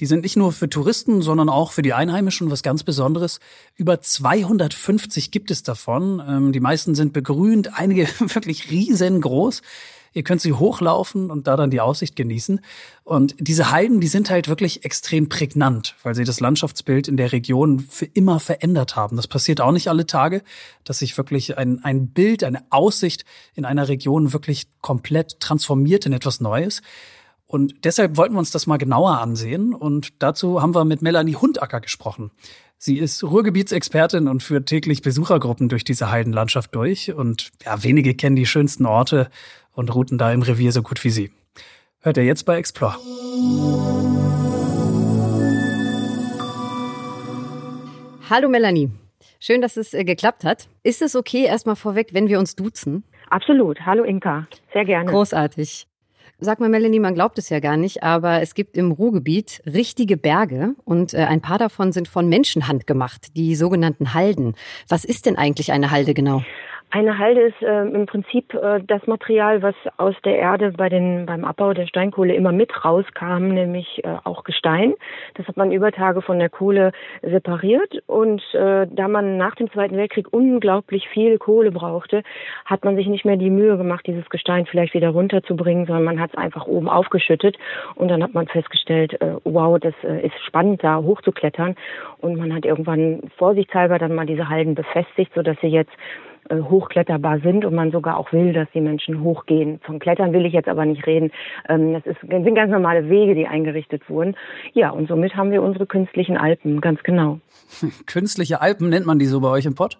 Die 0.00 0.06
sind 0.06 0.22
nicht 0.22 0.38
nur 0.38 0.50
für 0.50 0.70
Touristen, 0.70 1.20
sondern 1.20 1.50
auch 1.50 1.72
für 1.72 1.82
die 1.82 1.92
Einheimischen 1.92 2.50
was 2.50 2.62
ganz 2.62 2.84
Besonderes. 2.84 3.38
Über 3.76 4.00
250 4.00 5.30
gibt 5.30 5.50
es 5.50 5.62
davon. 5.62 6.22
Ähm, 6.26 6.52
die 6.52 6.60
meisten 6.60 6.94
sind 6.94 7.12
begrünt, 7.12 7.78
einige 7.78 8.08
wirklich 8.18 8.70
riesengroß. 8.70 9.60
Ihr 10.12 10.24
könnt 10.24 10.40
sie 10.40 10.52
hochlaufen 10.52 11.30
und 11.30 11.46
da 11.46 11.56
dann 11.56 11.70
die 11.70 11.80
Aussicht 11.80 12.16
genießen. 12.16 12.60
Und 13.04 13.34
diese 13.38 13.70
Heiden, 13.70 14.00
die 14.00 14.08
sind 14.08 14.30
halt 14.30 14.48
wirklich 14.48 14.84
extrem 14.84 15.28
prägnant, 15.28 15.94
weil 16.02 16.14
sie 16.14 16.24
das 16.24 16.40
Landschaftsbild 16.40 17.08
in 17.08 17.16
der 17.16 17.32
Region 17.32 17.80
für 17.80 18.06
immer 18.06 18.40
verändert 18.40 18.96
haben. 18.96 19.16
Das 19.16 19.28
passiert 19.28 19.60
auch 19.60 19.72
nicht 19.72 19.88
alle 19.88 20.06
Tage, 20.06 20.42
dass 20.84 20.98
sich 20.98 21.16
wirklich 21.16 21.58
ein, 21.58 21.84
ein 21.84 22.08
Bild, 22.08 22.42
eine 22.42 22.64
Aussicht 22.70 23.24
in 23.54 23.64
einer 23.64 23.88
Region 23.88 24.32
wirklich 24.32 24.66
komplett 24.80 25.38
transformiert 25.40 26.06
in 26.06 26.12
etwas 26.12 26.40
Neues. 26.40 26.82
Und 27.46 27.84
deshalb 27.84 28.16
wollten 28.16 28.34
wir 28.34 28.38
uns 28.38 28.52
das 28.52 28.68
mal 28.68 28.76
genauer 28.76 29.18
ansehen. 29.18 29.74
Und 29.74 30.22
dazu 30.22 30.62
haben 30.62 30.74
wir 30.74 30.84
mit 30.84 31.02
Melanie 31.02 31.34
Hundacker 31.34 31.80
gesprochen. 31.80 32.30
Sie 32.78 32.96
ist 32.96 33.22
Ruhrgebietsexpertin 33.22 34.26
und 34.26 34.42
führt 34.42 34.66
täglich 34.66 35.02
Besuchergruppen 35.02 35.68
durch 35.68 35.84
diese 35.84 36.10
Heidenlandschaft 36.10 36.74
durch. 36.74 37.12
Und 37.12 37.50
ja, 37.64 37.82
wenige 37.82 38.14
kennen 38.14 38.36
die 38.36 38.46
schönsten 38.46 38.86
Orte 38.86 39.30
und 39.72 39.94
routen 39.94 40.18
da 40.18 40.32
im 40.32 40.42
Revier 40.42 40.72
so 40.72 40.82
gut 40.82 41.02
wie 41.04 41.10
sie. 41.10 41.30
Hört 42.00 42.16
ihr 42.16 42.24
jetzt 42.24 42.44
bei 42.44 42.56
Explore. 42.56 42.96
Hallo 48.30 48.48
Melanie. 48.48 48.90
Schön, 49.40 49.60
dass 49.60 49.76
es 49.76 49.92
äh, 49.94 50.04
geklappt 50.04 50.44
hat. 50.44 50.68
Ist 50.82 51.02
es 51.02 51.16
okay, 51.16 51.44
erstmal 51.44 51.76
vorweg, 51.76 52.12
wenn 52.12 52.28
wir 52.28 52.38
uns 52.38 52.56
duzen? 52.56 53.04
Absolut. 53.28 53.80
Hallo 53.84 54.04
Inka. 54.04 54.46
Sehr 54.72 54.84
gerne. 54.84 55.10
Großartig. 55.10 55.86
Sag 56.42 56.58
mal, 56.58 56.70
Melanie, 56.70 57.00
man 57.00 57.14
glaubt 57.14 57.38
es 57.38 57.50
ja 57.50 57.60
gar 57.60 57.76
nicht, 57.76 58.02
aber 58.02 58.40
es 58.40 58.54
gibt 58.54 58.76
im 58.76 58.92
Ruhrgebiet 58.92 59.62
richtige 59.66 60.16
Berge 60.16 60.74
und 60.84 61.12
äh, 61.12 61.18
ein 61.18 61.42
paar 61.42 61.58
davon 61.58 61.92
sind 61.92 62.08
von 62.08 62.28
Menschenhand 62.28 62.86
gemacht, 62.86 63.36
die 63.36 63.54
sogenannten 63.54 64.14
Halden. 64.14 64.54
Was 64.88 65.04
ist 65.04 65.26
denn 65.26 65.36
eigentlich 65.36 65.70
eine 65.72 65.90
Halde 65.90 66.14
genau? 66.14 66.42
Eine 66.92 67.18
Halde 67.18 67.42
ist 67.42 67.62
äh, 67.62 67.82
im 67.82 68.06
Prinzip 68.06 68.52
äh, 68.52 68.80
das 68.84 69.06
Material, 69.06 69.62
was 69.62 69.76
aus 69.96 70.16
der 70.24 70.38
Erde 70.38 70.72
bei 70.72 70.88
den, 70.88 71.24
beim 71.24 71.44
Abbau 71.44 71.72
der 71.72 71.86
Steinkohle 71.86 72.34
immer 72.34 72.50
mit 72.50 72.84
rauskam, 72.84 73.54
nämlich 73.54 74.02
äh, 74.02 74.16
auch 74.24 74.42
Gestein. 74.42 74.94
Das 75.34 75.46
hat 75.46 75.56
man 75.56 75.70
über 75.70 75.92
Tage 75.92 76.20
von 76.20 76.40
der 76.40 76.48
Kohle 76.48 76.90
separiert. 77.22 78.02
Und 78.08 78.42
äh, 78.54 78.88
da 78.90 79.06
man 79.06 79.36
nach 79.36 79.54
dem 79.54 79.70
Zweiten 79.70 79.96
Weltkrieg 79.96 80.32
unglaublich 80.32 81.08
viel 81.08 81.38
Kohle 81.38 81.70
brauchte, 81.70 82.24
hat 82.64 82.84
man 82.84 82.96
sich 82.96 83.06
nicht 83.06 83.24
mehr 83.24 83.36
die 83.36 83.50
Mühe 83.50 83.76
gemacht, 83.76 84.04
dieses 84.08 84.28
Gestein 84.28 84.66
vielleicht 84.66 84.92
wieder 84.92 85.10
runterzubringen, 85.10 85.86
sondern 85.86 86.04
man 86.04 86.20
hat 86.20 86.30
es 86.32 86.38
einfach 86.38 86.66
oben 86.66 86.88
aufgeschüttet. 86.88 87.56
Und 87.94 88.08
dann 88.08 88.20
hat 88.20 88.34
man 88.34 88.48
festgestellt, 88.48 89.20
äh, 89.20 89.36
wow, 89.44 89.78
das 89.78 89.94
äh, 90.02 90.26
ist 90.26 90.34
spannend, 90.44 90.82
da 90.82 90.96
hochzuklettern. 90.96 91.76
Und 92.18 92.36
man 92.36 92.52
hat 92.52 92.64
irgendwann 92.64 93.30
vorsichtshalber 93.36 94.00
dann 94.00 94.16
mal 94.16 94.26
diese 94.26 94.48
Halden 94.48 94.74
befestigt, 94.74 95.30
sodass 95.36 95.56
sie 95.60 95.68
jetzt 95.68 95.92
äh, 96.50 96.60
hochkletterbar 96.60 97.40
sind 97.40 97.64
und 97.64 97.74
man 97.74 97.92
sogar 97.92 98.16
auch 98.16 98.32
will, 98.32 98.52
dass 98.52 98.68
die 98.74 98.80
Menschen 98.80 99.22
hochgehen. 99.22 99.80
Von 99.84 99.98
Klettern 99.98 100.32
will 100.32 100.44
ich 100.44 100.52
jetzt 100.52 100.68
aber 100.68 100.84
nicht 100.84 101.06
reden. 101.06 101.30
Ähm, 101.68 101.92
das 101.94 102.04
ist, 102.06 102.20
sind 102.20 102.54
ganz 102.54 102.70
normale 102.70 103.08
Wege, 103.08 103.34
die 103.34 103.46
eingerichtet 103.46 104.08
wurden. 104.10 104.34
Ja, 104.72 104.90
und 104.90 105.08
somit 105.08 105.36
haben 105.36 105.52
wir 105.52 105.62
unsere 105.62 105.86
künstlichen 105.86 106.36
Alpen, 106.36 106.80
ganz 106.80 107.02
genau. 107.02 107.38
Künstliche 108.06 108.60
Alpen 108.60 108.88
nennt 108.88 109.06
man 109.06 109.18
die 109.18 109.26
so 109.26 109.40
bei 109.40 109.48
euch 109.48 109.64
im 109.64 109.74
Pott? 109.74 109.98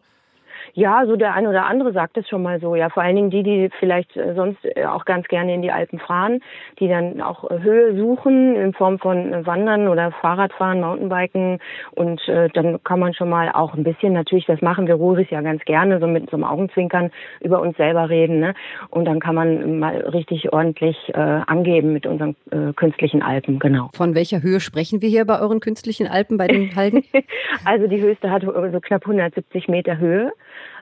Ja, 0.75 1.05
so 1.07 1.17
der 1.17 1.35
eine 1.35 1.49
oder 1.49 1.67
andere 1.67 1.93
sagt 1.93 2.17
es 2.17 2.29
schon 2.29 2.43
mal 2.43 2.61
so. 2.61 2.75
Ja, 2.75 2.89
vor 2.91 3.03
allen 3.03 3.17
Dingen 3.17 3.31
die, 3.31 3.43
die 3.43 3.71
vielleicht 3.79 4.17
äh, 4.17 4.35
sonst 4.35 4.59
äh, 4.65 4.85
auch 4.85 5.05
ganz 5.05 5.27
gerne 5.29 5.55
in 5.55 5.63
die 5.63 5.73
Alpen 5.73 5.99
fahren, 5.99 6.41
die 6.79 6.89
dann 6.89 7.21
auch 7.21 7.51
äh, 7.51 7.61
Höhe 7.61 7.97
suchen 7.97 8.57
in 8.57 8.73
Form 8.73 8.99
von 8.99 9.47
Wandern 9.47 9.89
oder 9.89 10.13
Fahrradfahren, 10.13 10.81
Mountainbiken 10.81 11.59
und 11.93 12.27
äh, 12.29 12.49
dann 12.55 12.83
kann 12.85 13.01
man 13.01 13.15
schon 13.15 13.29
mal 13.29 13.51
auch 13.53 13.75
ein 13.75 13.85
bisschen 13.85 14.13
natürlich, 14.13 14.47
das 14.47 14.61
machen 14.61 14.87
wir 14.87 14.95
Ruris 14.95 15.29
ja 15.31 15.41
ganz 15.41 15.65
gerne, 15.65 16.01
so 16.01 16.07
mit 16.07 16.31
so 16.31 16.37
einem 16.37 16.45
Augenzwinkern 16.45 17.11
über 17.41 17.61
uns 17.61 17.77
selber 17.77 18.09
reden, 18.09 18.41
ne? 18.41 18.55
Und 18.91 19.05
dann 19.05 19.21
kann 19.21 19.35
man 19.35 19.79
mal 19.79 19.97
richtig 19.97 20.53
ordentlich 20.53 20.97
äh, 21.15 21.19
angeben 21.19 21.93
mit 21.93 22.07
unseren 22.07 22.37
äh, 22.51 22.73
künstlichen 22.75 23.23
Alpen, 23.23 23.59
genau. 23.59 23.89
Von 23.95 24.15
welcher 24.15 24.43
Höhe 24.43 24.61
sprechen 24.61 25.03
wir 25.03 25.09
hier 25.09 25.25
bei 25.25 25.41
euren 25.41 25.61
künstlichen 25.61 26.07
Alpen 26.07 26.37
bei 26.37 26.47
den 26.47 26.75
Halden? 26.77 27.05
also 27.65 27.87
die 27.87 28.01
höchste 28.01 28.31
hat 28.31 28.43
so 28.43 28.81
knapp 28.81 29.03
170 29.03 29.69
Meter 29.69 29.99
Höhe. 29.99 30.33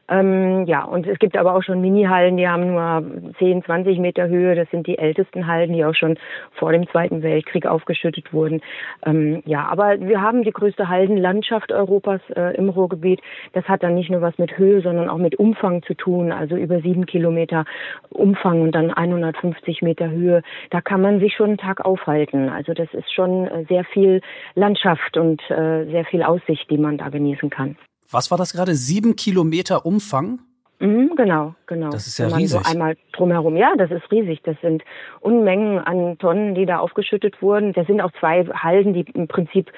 Ähm, 0.08 0.64
ja, 0.66 0.84
und 0.84 1.06
es 1.06 1.18
gibt 1.18 1.36
aber 1.36 1.54
auch 1.54 1.62
schon 1.62 1.80
Mini-Hallen, 1.80 2.36
die 2.36 2.48
haben 2.48 2.68
nur 2.68 3.32
10, 3.38 3.62
20 3.64 3.98
Meter 3.98 4.28
Höhe. 4.28 4.54
Das 4.54 4.70
sind 4.70 4.86
die 4.86 4.98
ältesten 4.98 5.46
Hallen, 5.46 5.72
die 5.72 5.84
auch 5.84 5.94
schon 5.94 6.18
vor 6.52 6.72
dem 6.72 6.88
Zweiten 6.88 7.22
Weltkrieg 7.22 7.66
aufgeschüttet 7.66 8.32
wurden. 8.32 8.62
Ähm, 9.04 9.42
ja, 9.44 9.66
aber 9.66 10.00
wir 10.00 10.22
haben 10.22 10.44
die 10.44 10.50
größte 10.50 10.88
Haldenlandschaft 10.88 11.72
Europas 11.72 12.20
äh, 12.34 12.56
im 12.56 12.70
Ruhrgebiet. 12.70 13.20
Das 13.52 13.64
hat 13.64 13.82
dann 13.82 13.94
nicht 13.94 14.10
nur 14.10 14.22
was 14.22 14.38
mit 14.38 14.56
Höhe, 14.56 14.80
sondern 14.80 15.08
auch 15.10 15.18
mit 15.18 15.36
Umfang 15.36 15.82
zu 15.82 15.94
tun. 15.94 16.32
Also 16.32 16.56
über 16.56 16.80
sieben 16.80 17.04
Kilometer 17.04 17.64
Umfang 18.08 18.62
und 18.62 18.74
dann 18.74 18.90
150 18.90 19.82
Meter 19.82 20.10
Höhe. 20.10 20.42
Da 20.70 20.80
kann 20.80 21.02
man 21.02 21.20
sich 21.20 21.34
schon 21.34 21.48
einen 21.48 21.58
Tag 21.58 21.84
aufhalten. 21.84 22.48
Also 22.48 22.72
das 22.72 22.92
ist 22.94 23.12
schon 23.12 23.46
äh, 23.46 23.64
sehr 23.68 23.84
viel 23.84 24.22
Landschaft 24.54 25.18
und 25.18 25.42
äh, 25.50 25.84
sehr 25.84 26.06
viel 26.06 26.22
Aussicht, 26.22 26.70
die 26.70 26.78
man 26.78 26.96
da 26.96 27.10
genießen 27.10 27.50
kann. 27.50 27.76
Was 28.10 28.30
war 28.30 28.38
das 28.38 28.52
gerade? 28.52 28.74
Sieben 28.74 29.16
Kilometer 29.16 29.84
Umfang? 29.84 30.40
Mhm, 30.80 31.16
genau, 31.16 31.54
genau. 31.66 31.90
Das 31.90 32.06
ist 32.06 32.18
ja 32.18 32.28
riesig. 32.28 32.60
So 32.64 32.70
einmal 32.70 32.96
drumherum. 33.12 33.56
Ja, 33.56 33.74
das 33.76 33.90
ist 33.90 34.08
riesig. 34.12 34.40
Das 34.44 34.56
sind 34.62 34.84
Unmengen 35.20 35.78
an 35.78 36.16
Tonnen, 36.18 36.54
die 36.54 36.66
da 36.66 36.78
aufgeschüttet 36.78 37.42
wurden. 37.42 37.72
Das 37.72 37.86
sind 37.88 38.00
auch 38.00 38.12
zwei 38.20 38.44
Halden, 38.46 38.94
die 38.94 39.04
im 39.12 39.26
Prinzip 39.26 39.72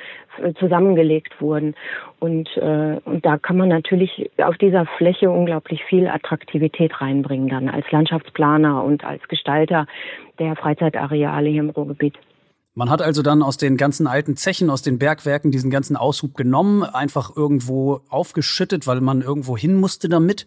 zusammengelegt 0.59 1.41
wurden. 1.41 1.75
Und, 2.19 2.55
äh, 2.59 3.01
und 3.03 3.25
da 3.25 3.39
kann 3.39 3.57
man 3.57 3.71
natürlich 3.71 4.31
auf 4.37 4.59
dieser 4.59 4.85
Fläche 4.99 5.31
unglaublich 5.31 5.83
viel 5.85 6.07
Attraktivität 6.07 7.01
reinbringen 7.01 7.49
dann 7.49 7.71
als 7.71 7.91
Landschaftsplaner 7.91 8.85
und 8.85 9.03
als 9.03 9.27
Gestalter 9.29 9.87
der 10.39 10.55
Freizeitareale 10.55 11.49
hier 11.49 11.63
im 11.63 11.71
Ruhrgebiet. 11.71 12.19
Man 12.75 12.89
hat 12.89 13.03
also 13.03 13.23
dann 13.23 13.43
aus 13.43 13.57
den 13.57 13.77
ganzen 13.77 14.07
alten 14.07 14.37
Zechen, 14.37 14.71
aus 14.71 14.83
den 14.83 14.99
Bergwerken 14.99 15.51
diesen 15.51 15.71
ganzen 15.71 15.97
Aushub 15.97 16.37
genommen, 16.37 16.85
einfach 16.85 17.35
irgendwo 17.37 18.03
aufgeschüttet, 18.09 18.87
weil 18.87 19.01
man 19.01 19.23
irgendwo 19.23 19.57
hin 19.57 19.75
musste 19.75 20.09
damit. 20.09 20.47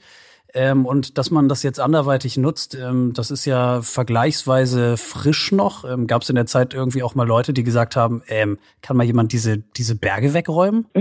Ähm, 0.56 0.86
und 0.86 1.18
dass 1.18 1.32
man 1.32 1.50
das 1.50 1.64
jetzt 1.64 1.80
anderweitig 1.80 2.38
nutzt, 2.38 2.76
ähm, 2.76 3.14
das 3.16 3.32
ist 3.32 3.46
ja 3.46 3.82
vergleichsweise 3.82 4.98
frisch 4.98 5.52
noch. 5.52 5.84
Ähm, 5.84 6.08
Gab 6.08 6.22
es 6.22 6.30
in 6.30 6.36
der 6.36 6.46
Zeit 6.46 6.74
irgendwie 6.74 7.02
auch 7.04 7.16
mal 7.16 7.28
Leute, 7.28 7.54
die 7.54 7.64
gesagt 7.64 7.96
haben, 7.96 8.22
ähm, 8.28 8.58
kann 8.82 8.96
mal 8.96 9.04
jemand 9.04 9.34
diese, 9.34 9.58
diese 9.58 9.98
Berge 9.98 10.34
wegräumen? 10.34 10.86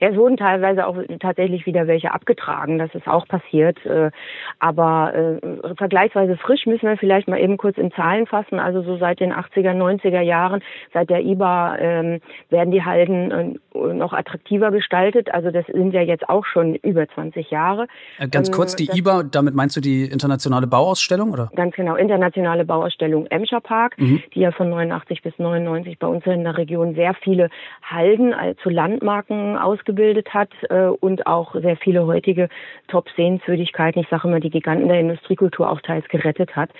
ja, 0.00 0.08
es 0.08 0.16
wurden 0.16 0.36
teilweise 0.36 0.86
auch 0.86 0.96
tatsächlich 1.20 1.66
wieder 1.66 1.86
welche 1.86 2.12
abgetragen. 2.12 2.78
Das 2.78 2.94
ist 2.94 3.06
auch 3.06 3.28
passiert. 3.28 3.84
Äh, 3.84 4.10
aber 4.58 5.14
äh, 5.14 5.74
vergleichsweise 5.76 6.36
frisch 6.36 6.66
müssen 6.66 6.88
wir 6.88 6.96
vielleicht 6.96 7.28
mal 7.28 7.38
eben 7.38 7.56
kurz 7.58 7.76
in 7.76 7.92
Zahlen 7.92 8.26
fassen. 8.26 8.58
Also 8.58 8.82
so 8.82 8.96
seit 8.96 9.20
den 9.20 9.32
80er, 9.32 9.74
90er 9.74 10.20
Jahren, 10.20 10.62
seit 10.94 11.10
der 11.10 11.20
IBA 11.20 11.76
ähm, 11.78 12.20
werden 12.48 12.70
die 12.70 12.82
Halden 12.82 13.58
äh, 13.74 13.78
noch 13.78 14.12
attraktiver 14.12 14.70
gestaltet. 14.70 15.32
Also 15.32 15.50
das 15.50 15.66
sind 15.66 15.92
ja 15.92 16.02
jetzt 16.02 16.28
auch 16.28 16.46
schon 16.46 16.76
über 16.76 17.06
20 17.08 17.50
Jahre. 17.50 17.86
Äh, 18.18 18.28
ganz 18.28 18.48
ähm, 18.48 18.54
kurz, 18.54 18.69
kurz 18.70 18.92
die 18.92 18.98
IBA, 18.98 19.24
damit 19.24 19.54
meinst 19.54 19.76
du 19.76 19.80
die 19.80 20.04
internationale 20.04 20.66
Bauausstellung, 20.66 21.32
oder? 21.32 21.50
Ganz 21.54 21.74
genau, 21.74 21.96
internationale 21.96 22.64
Bauausstellung 22.64 23.26
Emscher 23.26 23.60
Park, 23.60 23.98
mhm. 23.98 24.22
die 24.34 24.40
ja 24.40 24.52
von 24.52 24.70
89 24.70 25.22
bis 25.22 25.38
99 25.38 25.98
bei 25.98 26.06
uns 26.06 26.24
in 26.26 26.44
der 26.44 26.56
Region 26.56 26.94
sehr 26.94 27.14
viele 27.14 27.50
Halden 27.82 28.34
zu 28.62 28.68
Landmarken 28.68 29.56
ausgebildet 29.56 30.32
hat 30.32 30.50
äh, 30.68 30.86
und 30.86 31.26
auch 31.26 31.54
sehr 31.54 31.76
viele 31.76 32.06
heutige 32.06 32.48
Top-Sehenswürdigkeiten, 32.88 34.02
ich 34.02 34.08
sage 34.08 34.28
immer 34.28 34.40
die 34.40 34.50
Giganten 34.50 34.88
der 34.88 35.00
Industriekultur 35.00 35.70
auch 35.70 35.80
teils 35.80 36.06
gerettet 36.08 36.56
hat, 36.56 36.70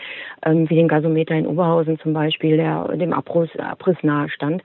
ähm, 0.44 0.68
wie 0.68 0.74
den 0.76 0.88
Gasometer 0.88 1.34
in 1.34 1.46
Oberhausen 1.46 1.98
zum 1.98 2.12
Beispiel, 2.12 2.56
der 2.56 2.88
dem 2.96 3.12
Abriss, 3.12 3.50
Abriss 3.58 3.96
nahe 4.02 4.28
stand. 4.28 4.62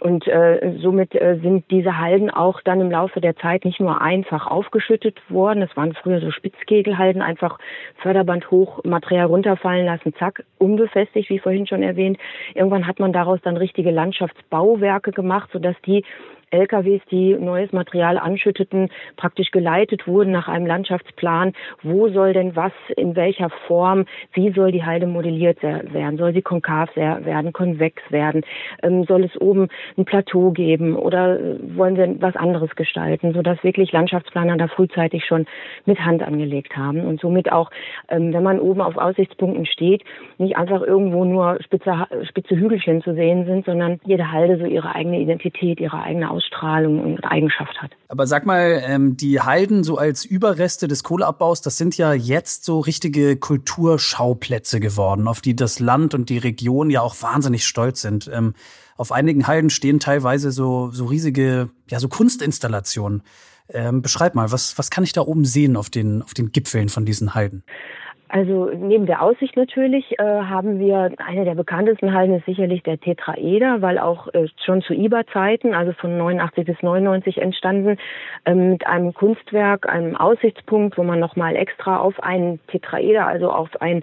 Und 0.00 0.26
äh, 0.26 0.76
somit 0.80 1.14
äh, 1.14 1.38
sind 1.42 1.64
diese 1.70 1.98
Halden 1.98 2.30
auch 2.30 2.60
dann 2.62 2.80
im 2.80 2.90
Laufe 2.90 3.20
der 3.20 3.36
Zeit 3.36 3.64
nicht 3.64 3.80
nur 3.80 4.00
einfach 4.00 4.46
aufgeschüttet 4.46 5.18
worden, 5.28 5.62
es 5.62 5.76
waren 5.76 5.94
früher 5.94 6.20
so 6.20 6.30
Spitz 6.30 6.56
Kegel 6.68 6.98
halten, 6.98 7.22
einfach 7.22 7.58
Förderband 7.96 8.50
hoch, 8.50 8.84
Material 8.84 9.26
runterfallen 9.26 9.86
lassen, 9.86 10.14
zack, 10.18 10.44
unbefestigt, 10.58 11.30
wie 11.30 11.40
vorhin 11.40 11.66
schon 11.66 11.82
erwähnt. 11.82 12.18
Irgendwann 12.54 12.86
hat 12.86 13.00
man 13.00 13.12
daraus 13.12 13.40
dann 13.42 13.56
richtige 13.56 13.90
Landschaftsbauwerke 13.90 15.10
gemacht, 15.10 15.50
sodass 15.52 15.74
die 15.84 16.04
LKWs, 16.50 17.02
die 17.10 17.34
neues 17.34 17.72
Material 17.72 18.18
anschütteten, 18.18 18.88
praktisch 19.16 19.50
geleitet 19.50 20.06
wurden 20.06 20.32
nach 20.32 20.48
einem 20.48 20.66
Landschaftsplan. 20.66 21.52
Wo 21.82 22.08
soll 22.08 22.32
denn 22.32 22.56
was, 22.56 22.72
in 22.96 23.16
welcher 23.16 23.50
Form, 23.66 24.06
wie 24.32 24.50
soll 24.52 24.72
die 24.72 24.84
Halde 24.84 25.06
modelliert 25.06 25.62
werden? 25.62 26.18
Soll 26.18 26.32
sie 26.32 26.42
konkav 26.42 26.94
werden, 26.96 27.52
konvex 27.52 28.02
werden? 28.10 28.42
Ähm, 28.82 29.04
soll 29.04 29.24
es 29.24 29.40
oben 29.40 29.68
ein 29.96 30.04
Plateau 30.04 30.50
geben 30.50 30.96
oder 30.96 31.38
wollen 31.74 31.96
wir 31.96 32.20
was 32.20 32.36
anderes 32.36 32.74
gestalten, 32.76 33.32
sodass 33.34 33.62
wirklich 33.62 33.92
Landschaftsplaner 33.92 34.56
da 34.56 34.68
frühzeitig 34.68 35.24
schon 35.24 35.46
mit 35.84 35.98
Hand 36.00 36.22
angelegt 36.22 36.76
haben 36.76 37.00
und 37.04 37.20
somit 37.20 37.52
auch, 37.52 37.70
ähm, 38.08 38.32
wenn 38.32 38.42
man 38.42 38.60
oben 38.60 38.80
auf 38.80 38.96
Aussichtspunkten 38.96 39.66
steht, 39.66 40.04
nicht 40.38 40.56
einfach 40.56 40.82
irgendwo 40.82 41.24
nur 41.24 41.58
spitze, 41.62 42.06
spitze 42.28 42.56
Hügelchen 42.56 43.02
zu 43.02 43.14
sehen 43.14 43.44
sind, 43.44 43.66
sondern 43.66 44.00
jede 44.04 44.32
Halde 44.32 44.58
so 44.58 44.64
ihre 44.64 44.94
eigene 44.94 45.20
Identität, 45.20 45.80
ihre 45.80 46.02
eigene 46.02 46.30
Ausstrahlung 46.38 47.00
und 47.00 47.24
Eigenschaft 47.24 47.80
hat. 47.82 47.90
Aber 48.08 48.26
sag 48.26 48.46
mal, 48.46 48.80
ähm, 48.84 49.16
die 49.16 49.40
Halden 49.40 49.82
so 49.82 49.98
als 49.98 50.24
Überreste 50.24 50.88
des 50.88 51.02
Kohleabbaus, 51.02 51.62
das 51.62 51.76
sind 51.76 51.98
ja 51.98 52.12
jetzt 52.12 52.64
so 52.64 52.80
richtige 52.80 53.36
Kulturschauplätze 53.36 54.80
geworden, 54.80 55.26
auf 55.28 55.40
die 55.40 55.56
das 55.56 55.80
Land 55.80 56.14
und 56.14 56.30
die 56.30 56.38
Region 56.38 56.90
ja 56.90 57.02
auch 57.02 57.16
wahnsinnig 57.20 57.66
stolz 57.66 58.00
sind. 58.00 58.30
Ähm, 58.32 58.54
auf 58.96 59.12
einigen 59.12 59.46
Halden 59.46 59.70
stehen 59.70 60.00
teilweise 60.00 60.50
so, 60.52 60.90
so 60.92 61.06
riesige, 61.06 61.70
ja, 61.88 62.00
so 62.00 62.08
Kunstinstallationen. 62.08 63.22
Ähm, 63.70 64.00
beschreib 64.00 64.34
mal, 64.34 64.50
was, 64.50 64.78
was 64.78 64.90
kann 64.90 65.04
ich 65.04 65.12
da 65.12 65.20
oben 65.20 65.44
sehen 65.44 65.76
auf 65.76 65.90
den, 65.90 66.22
auf 66.22 66.34
den 66.34 66.52
Gipfeln 66.52 66.88
von 66.88 67.04
diesen 67.04 67.34
Halden? 67.34 67.64
Also 68.28 68.70
neben 68.74 69.06
der 69.06 69.22
Aussicht 69.22 69.56
natürlich 69.56 70.18
äh, 70.18 70.22
haben 70.22 70.78
wir 70.78 71.10
eine 71.16 71.44
der 71.46 71.54
bekanntesten 71.54 72.12
Hallen 72.12 72.34
ist 72.34 72.44
sicherlich 72.44 72.82
der 72.82 73.00
Tetraeder, 73.00 73.80
weil 73.80 73.98
auch 73.98 74.28
äh, 74.34 74.48
schon 74.66 74.82
zu 74.82 74.92
IBA-Zeiten, 74.92 75.72
also 75.72 75.92
von 75.92 76.18
89 76.18 76.66
bis 76.66 76.82
99 76.82 77.38
entstanden, 77.40 77.96
äh, 78.44 78.52
mit 78.52 78.86
einem 78.86 79.14
Kunstwerk, 79.14 79.88
einem 79.88 80.14
Aussichtspunkt, 80.14 80.98
wo 80.98 81.04
man 81.04 81.18
nochmal 81.18 81.56
extra 81.56 81.98
auf 81.98 82.22
einen 82.22 82.60
Tetraeder, 82.66 83.26
also 83.26 83.50
auf 83.50 83.70
ein 83.80 84.02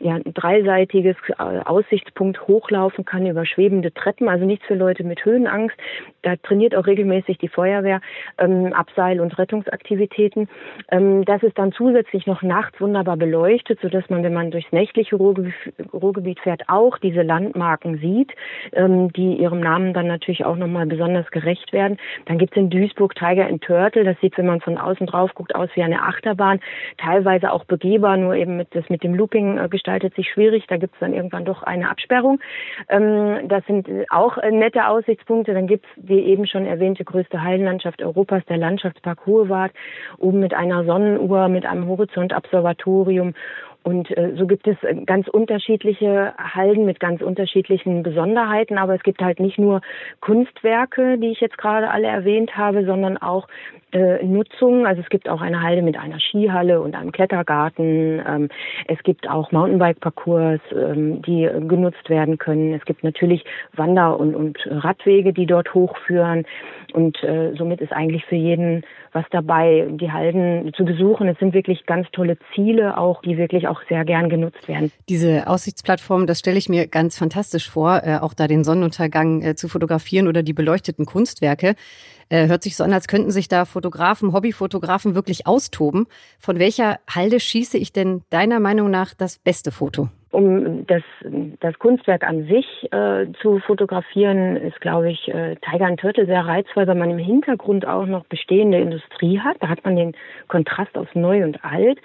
ja, 0.00 0.18
dreiseitiges 0.22 1.16
äh, 1.38 1.60
Aussichtspunkt 1.64 2.46
hochlaufen 2.46 3.06
kann 3.06 3.24
über 3.26 3.46
schwebende 3.46 3.94
Treppen, 3.94 4.28
also 4.28 4.44
nichts 4.44 4.66
für 4.66 4.74
Leute 4.74 5.02
mit 5.02 5.24
Höhenangst. 5.24 5.76
Da 6.20 6.36
trainiert 6.36 6.74
auch 6.74 6.86
regelmäßig 6.86 7.38
die 7.38 7.48
Feuerwehr 7.48 8.02
ähm, 8.36 8.74
Abseil- 8.74 9.20
und 9.20 9.38
Rettungsaktivitäten. 9.38 10.48
Ähm, 10.90 11.24
das 11.24 11.42
ist 11.42 11.56
dann 11.58 11.72
zusätzlich 11.72 12.26
noch 12.26 12.42
nachts 12.42 12.78
wunderbar 12.78 13.16
beleuchtet 13.16 13.61
beleuchtet, 13.62 13.80
sodass 13.80 14.08
man, 14.10 14.22
wenn 14.22 14.34
man 14.34 14.50
durchs 14.50 14.70
nächtliche 14.72 15.16
Ruhrgebiet 15.16 16.40
fährt, 16.40 16.62
auch 16.68 16.98
diese 16.98 17.22
Landmarken 17.22 17.98
sieht, 17.98 18.32
ähm, 18.72 19.12
die 19.12 19.36
ihrem 19.36 19.60
Namen 19.60 19.92
dann 19.92 20.06
natürlich 20.06 20.44
auch 20.44 20.56
nochmal 20.56 20.86
besonders 20.86 21.30
gerecht 21.30 21.72
werden. 21.72 21.98
Dann 22.26 22.38
gibt 22.38 22.52
es 22.52 22.56
in 22.58 22.70
Duisburg 22.70 23.14
Tiger 23.14 23.46
and 23.46 23.62
Turtle. 23.62 24.04
Das 24.04 24.18
sieht, 24.20 24.36
wenn 24.38 24.46
man 24.46 24.60
von 24.60 24.78
außen 24.78 25.06
drauf 25.06 25.34
guckt, 25.34 25.54
aus 25.54 25.68
wie 25.74 25.82
eine 25.82 26.02
Achterbahn. 26.02 26.60
Teilweise 26.98 27.52
auch 27.52 27.64
begehbar, 27.64 28.16
nur 28.16 28.34
eben 28.34 28.56
mit, 28.56 28.68
das 28.74 28.88
mit 28.88 29.02
dem 29.02 29.14
Looping 29.14 29.58
äh, 29.58 29.68
gestaltet 29.68 30.14
sich 30.14 30.28
schwierig. 30.30 30.64
Da 30.68 30.76
gibt 30.76 30.94
es 30.94 31.00
dann 31.00 31.14
irgendwann 31.14 31.44
doch 31.44 31.62
eine 31.62 31.90
Absperrung. 31.90 32.40
Ähm, 32.88 33.48
das 33.48 33.64
sind 33.66 33.88
auch 34.10 34.38
äh, 34.38 34.50
nette 34.50 34.86
Aussichtspunkte. 34.86 35.54
Dann 35.54 35.66
gibt 35.66 35.84
es 35.84 35.90
die 35.96 36.20
eben 36.20 36.46
schon 36.46 36.66
erwähnte 36.66 37.04
größte 37.04 37.42
Heidenlandschaft 37.42 38.02
Europas, 38.02 38.44
der 38.48 38.56
Landschaftspark 38.56 39.26
Hohewart, 39.26 39.72
oben 40.18 40.40
mit 40.40 40.54
einer 40.54 40.84
Sonnenuhr, 40.84 41.48
mit 41.48 41.66
einem 41.66 41.86
Horizontabservatorium 41.86 43.34
und 43.82 44.16
äh, 44.16 44.34
so 44.36 44.46
gibt 44.46 44.66
es 44.66 44.76
äh, 44.82 44.94
ganz 45.04 45.28
unterschiedliche 45.28 46.34
Halden 46.38 46.84
mit 46.84 47.00
ganz 47.00 47.20
unterschiedlichen 47.20 48.02
Besonderheiten. 48.02 48.78
Aber 48.78 48.94
es 48.94 49.02
gibt 49.02 49.20
halt 49.20 49.40
nicht 49.40 49.58
nur 49.58 49.80
Kunstwerke, 50.20 51.18
die 51.18 51.28
ich 51.28 51.40
jetzt 51.40 51.58
gerade 51.58 51.90
alle 51.90 52.06
erwähnt 52.06 52.56
habe, 52.56 52.84
sondern 52.84 53.16
auch 53.18 53.48
äh, 53.92 54.24
Nutzung. 54.24 54.86
Also 54.86 55.02
es 55.02 55.08
gibt 55.08 55.28
auch 55.28 55.40
eine 55.40 55.62
Halde 55.62 55.82
mit 55.82 55.98
einer 55.98 56.20
Skihalle 56.20 56.80
und 56.80 56.94
einem 56.94 57.12
Klettergarten. 57.12 58.22
Ähm, 58.26 58.48
es 58.86 59.02
gibt 59.02 59.28
auch 59.28 59.50
Mountainbike-Parcours, 59.50 60.60
ähm, 60.72 61.22
die 61.22 61.48
genutzt 61.68 62.08
werden 62.08 62.38
können. 62.38 62.72
Es 62.74 62.84
gibt 62.84 63.02
natürlich 63.02 63.44
Wander- 63.74 64.18
und 64.18 64.58
Radwege, 64.66 65.32
die 65.32 65.46
dort 65.46 65.74
hochführen. 65.74 66.44
Und 66.92 67.22
äh, 67.22 67.54
somit 67.56 67.80
ist 67.80 67.92
eigentlich 67.92 68.24
für 68.26 68.36
jeden 68.36 68.84
was 69.12 69.24
dabei, 69.30 69.86
die 69.90 70.10
Halden 70.10 70.72
zu 70.74 70.84
besuchen. 70.84 71.28
Es 71.28 71.38
sind 71.38 71.54
wirklich 71.54 71.86
ganz 71.86 72.06
tolle 72.12 72.38
Ziele 72.54 72.96
auch, 72.98 73.22
die 73.22 73.36
wirklich 73.36 73.68
auch 73.68 73.80
sehr 73.88 74.04
gern 74.04 74.28
genutzt 74.28 74.66
werden. 74.68 74.90
Diese 75.08 75.46
Aussichtsplattform, 75.46 76.26
das 76.26 76.38
stelle 76.38 76.58
ich 76.58 76.68
mir 76.68 76.86
ganz 76.86 77.18
fantastisch 77.18 77.68
vor, 77.68 78.02
äh, 78.04 78.18
auch 78.18 78.34
da 78.34 78.46
den 78.46 78.64
Sonnenuntergang 78.64 79.42
äh, 79.42 79.54
zu 79.54 79.68
fotografieren 79.68 80.28
oder 80.28 80.42
die 80.42 80.52
beleuchteten 80.52 81.06
Kunstwerke. 81.06 81.74
Äh, 82.28 82.48
hört 82.48 82.62
sich 82.62 82.76
so 82.76 82.84
an, 82.84 82.92
als 82.92 83.08
könnten 83.08 83.30
sich 83.30 83.48
da 83.48 83.64
Fotografen, 83.64 84.32
Hobbyfotografen 84.32 85.14
wirklich 85.14 85.46
austoben. 85.46 86.06
Von 86.38 86.58
welcher 86.58 86.98
Halde 87.08 87.40
schieße 87.40 87.76
ich 87.76 87.92
denn 87.92 88.22
deiner 88.30 88.60
Meinung 88.60 88.90
nach 88.90 89.14
das 89.14 89.38
beste 89.38 89.70
Foto? 89.70 90.08
Um 90.32 90.86
das, 90.86 91.02
das 91.60 91.78
Kunstwerk 91.78 92.26
an 92.26 92.46
sich 92.46 92.66
äh, 92.90 93.26
zu 93.42 93.58
fotografieren, 93.58 94.56
ist, 94.56 94.80
glaube 94.80 95.10
ich, 95.10 95.28
äh, 95.28 95.56
Tiger 95.56 95.84
and 95.84 96.00
Turtle 96.00 96.24
sehr 96.24 96.46
reizvoll, 96.46 96.86
weil 96.86 96.94
man 96.94 97.10
im 97.10 97.18
Hintergrund 97.18 97.86
auch 97.86 98.06
noch 98.06 98.24
bestehende 98.24 98.78
Industrie 98.78 99.38
hat. 99.38 99.58
Da 99.60 99.68
hat 99.68 99.84
man 99.84 99.94
den 99.94 100.14
Kontrast 100.48 100.96
aus 100.96 101.08
Neu 101.12 101.44
und 101.44 101.62
Alt. 101.62 101.98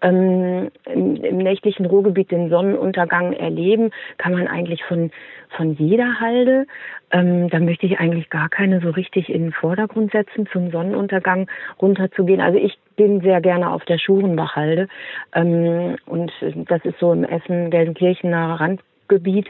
Ähm, 0.00 0.70
im, 0.86 1.16
Im 1.16 1.36
nächtlichen 1.36 1.84
Ruhrgebiet 1.84 2.30
den 2.30 2.48
Sonnenuntergang 2.48 3.34
erleben 3.34 3.90
kann 4.16 4.32
man 4.32 4.48
eigentlich 4.48 4.82
von, 4.84 5.10
von 5.56 5.74
jeder 5.74 6.20
Halde. 6.20 6.66
Ähm, 7.10 7.48
da 7.48 7.58
möchte 7.60 7.86
ich 7.86 7.98
eigentlich 7.98 8.30
gar 8.30 8.48
keine 8.48 8.80
so 8.80 8.90
richtig 8.90 9.28
in 9.28 9.44
den 9.44 9.52
Vordergrund 9.52 10.12
setzen, 10.12 10.48
zum 10.52 10.70
Sonnenuntergang 10.70 11.48
runterzugehen. 11.80 12.40
Also 12.40 12.58
ich 12.58 12.78
bin 12.96 13.20
sehr 13.20 13.40
gerne 13.40 13.70
auf 13.70 13.84
der 13.84 13.98
Schurenbachhalde. 13.98 14.88
Ähm, 15.34 15.96
und 16.06 16.32
das 16.68 16.84
ist 16.84 16.98
so 16.98 17.12
im 17.12 17.24
Essen-Gelsenkirchener 17.24 18.60
Randgebiet. 18.60 19.48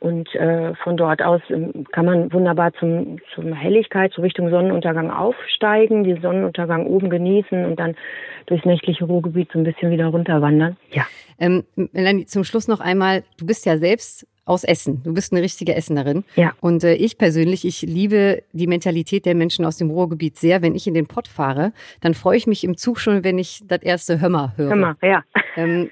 Und 0.00 0.34
äh, 0.34 0.74
von 0.76 0.96
dort 0.96 1.22
aus 1.22 1.40
ähm, 1.48 1.86
kann 1.92 2.04
man 2.04 2.32
wunderbar 2.32 2.72
zum, 2.74 3.18
zum 3.34 3.52
Helligkeit, 3.52 4.12
so 4.14 4.22
Richtung 4.22 4.50
Sonnenuntergang 4.50 5.10
aufsteigen, 5.10 6.04
den 6.04 6.20
Sonnenuntergang 6.20 6.86
oben 6.86 7.10
genießen 7.10 7.64
und 7.64 7.80
dann 7.80 7.96
durchs 8.46 8.64
nächtliche 8.64 9.04
Ruhrgebiet 9.06 9.50
so 9.52 9.58
ein 9.58 9.64
bisschen 9.64 9.90
wieder 9.90 10.06
runterwandern. 10.06 10.76
Ja. 10.90 11.04
Ähm, 11.38 11.64
Melanie, 11.74 12.26
zum 12.26 12.44
Schluss 12.44 12.68
noch 12.68 12.80
einmal, 12.80 13.22
du 13.38 13.46
bist 13.46 13.64
ja 13.64 13.78
selbst 13.78 14.26
aus 14.48 14.64
Essen. 14.64 15.02
Du 15.04 15.14
bist 15.14 15.32
eine 15.32 15.42
richtige 15.42 15.74
Essenerin. 15.74 16.24
Ja. 16.36 16.52
Und 16.60 16.84
äh, 16.84 16.94
ich 16.94 17.18
persönlich, 17.18 17.64
ich 17.64 17.82
liebe 17.82 18.42
die 18.52 18.66
Mentalität 18.66 19.26
der 19.26 19.34
Menschen 19.34 19.64
aus 19.64 19.76
dem 19.76 19.90
Ruhrgebiet 19.90 20.36
sehr. 20.36 20.62
Wenn 20.62 20.74
ich 20.74 20.86
in 20.86 20.94
den 20.94 21.06
Pott 21.06 21.28
fahre, 21.28 21.72
dann 22.00 22.14
freue 22.14 22.36
ich 22.36 22.46
mich 22.46 22.64
im 22.64 22.76
Zug 22.76 22.98
schon, 22.98 23.24
wenn 23.24 23.38
ich 23.38 23.62
das 23.66 23.82
erste 23.82 24.20
Hömmer 24.20 24.54
höre. 24.56 24.70
Hömmer, 24.70 24.96
ja. 25.02 25.22
Ähm, 25.56 25.90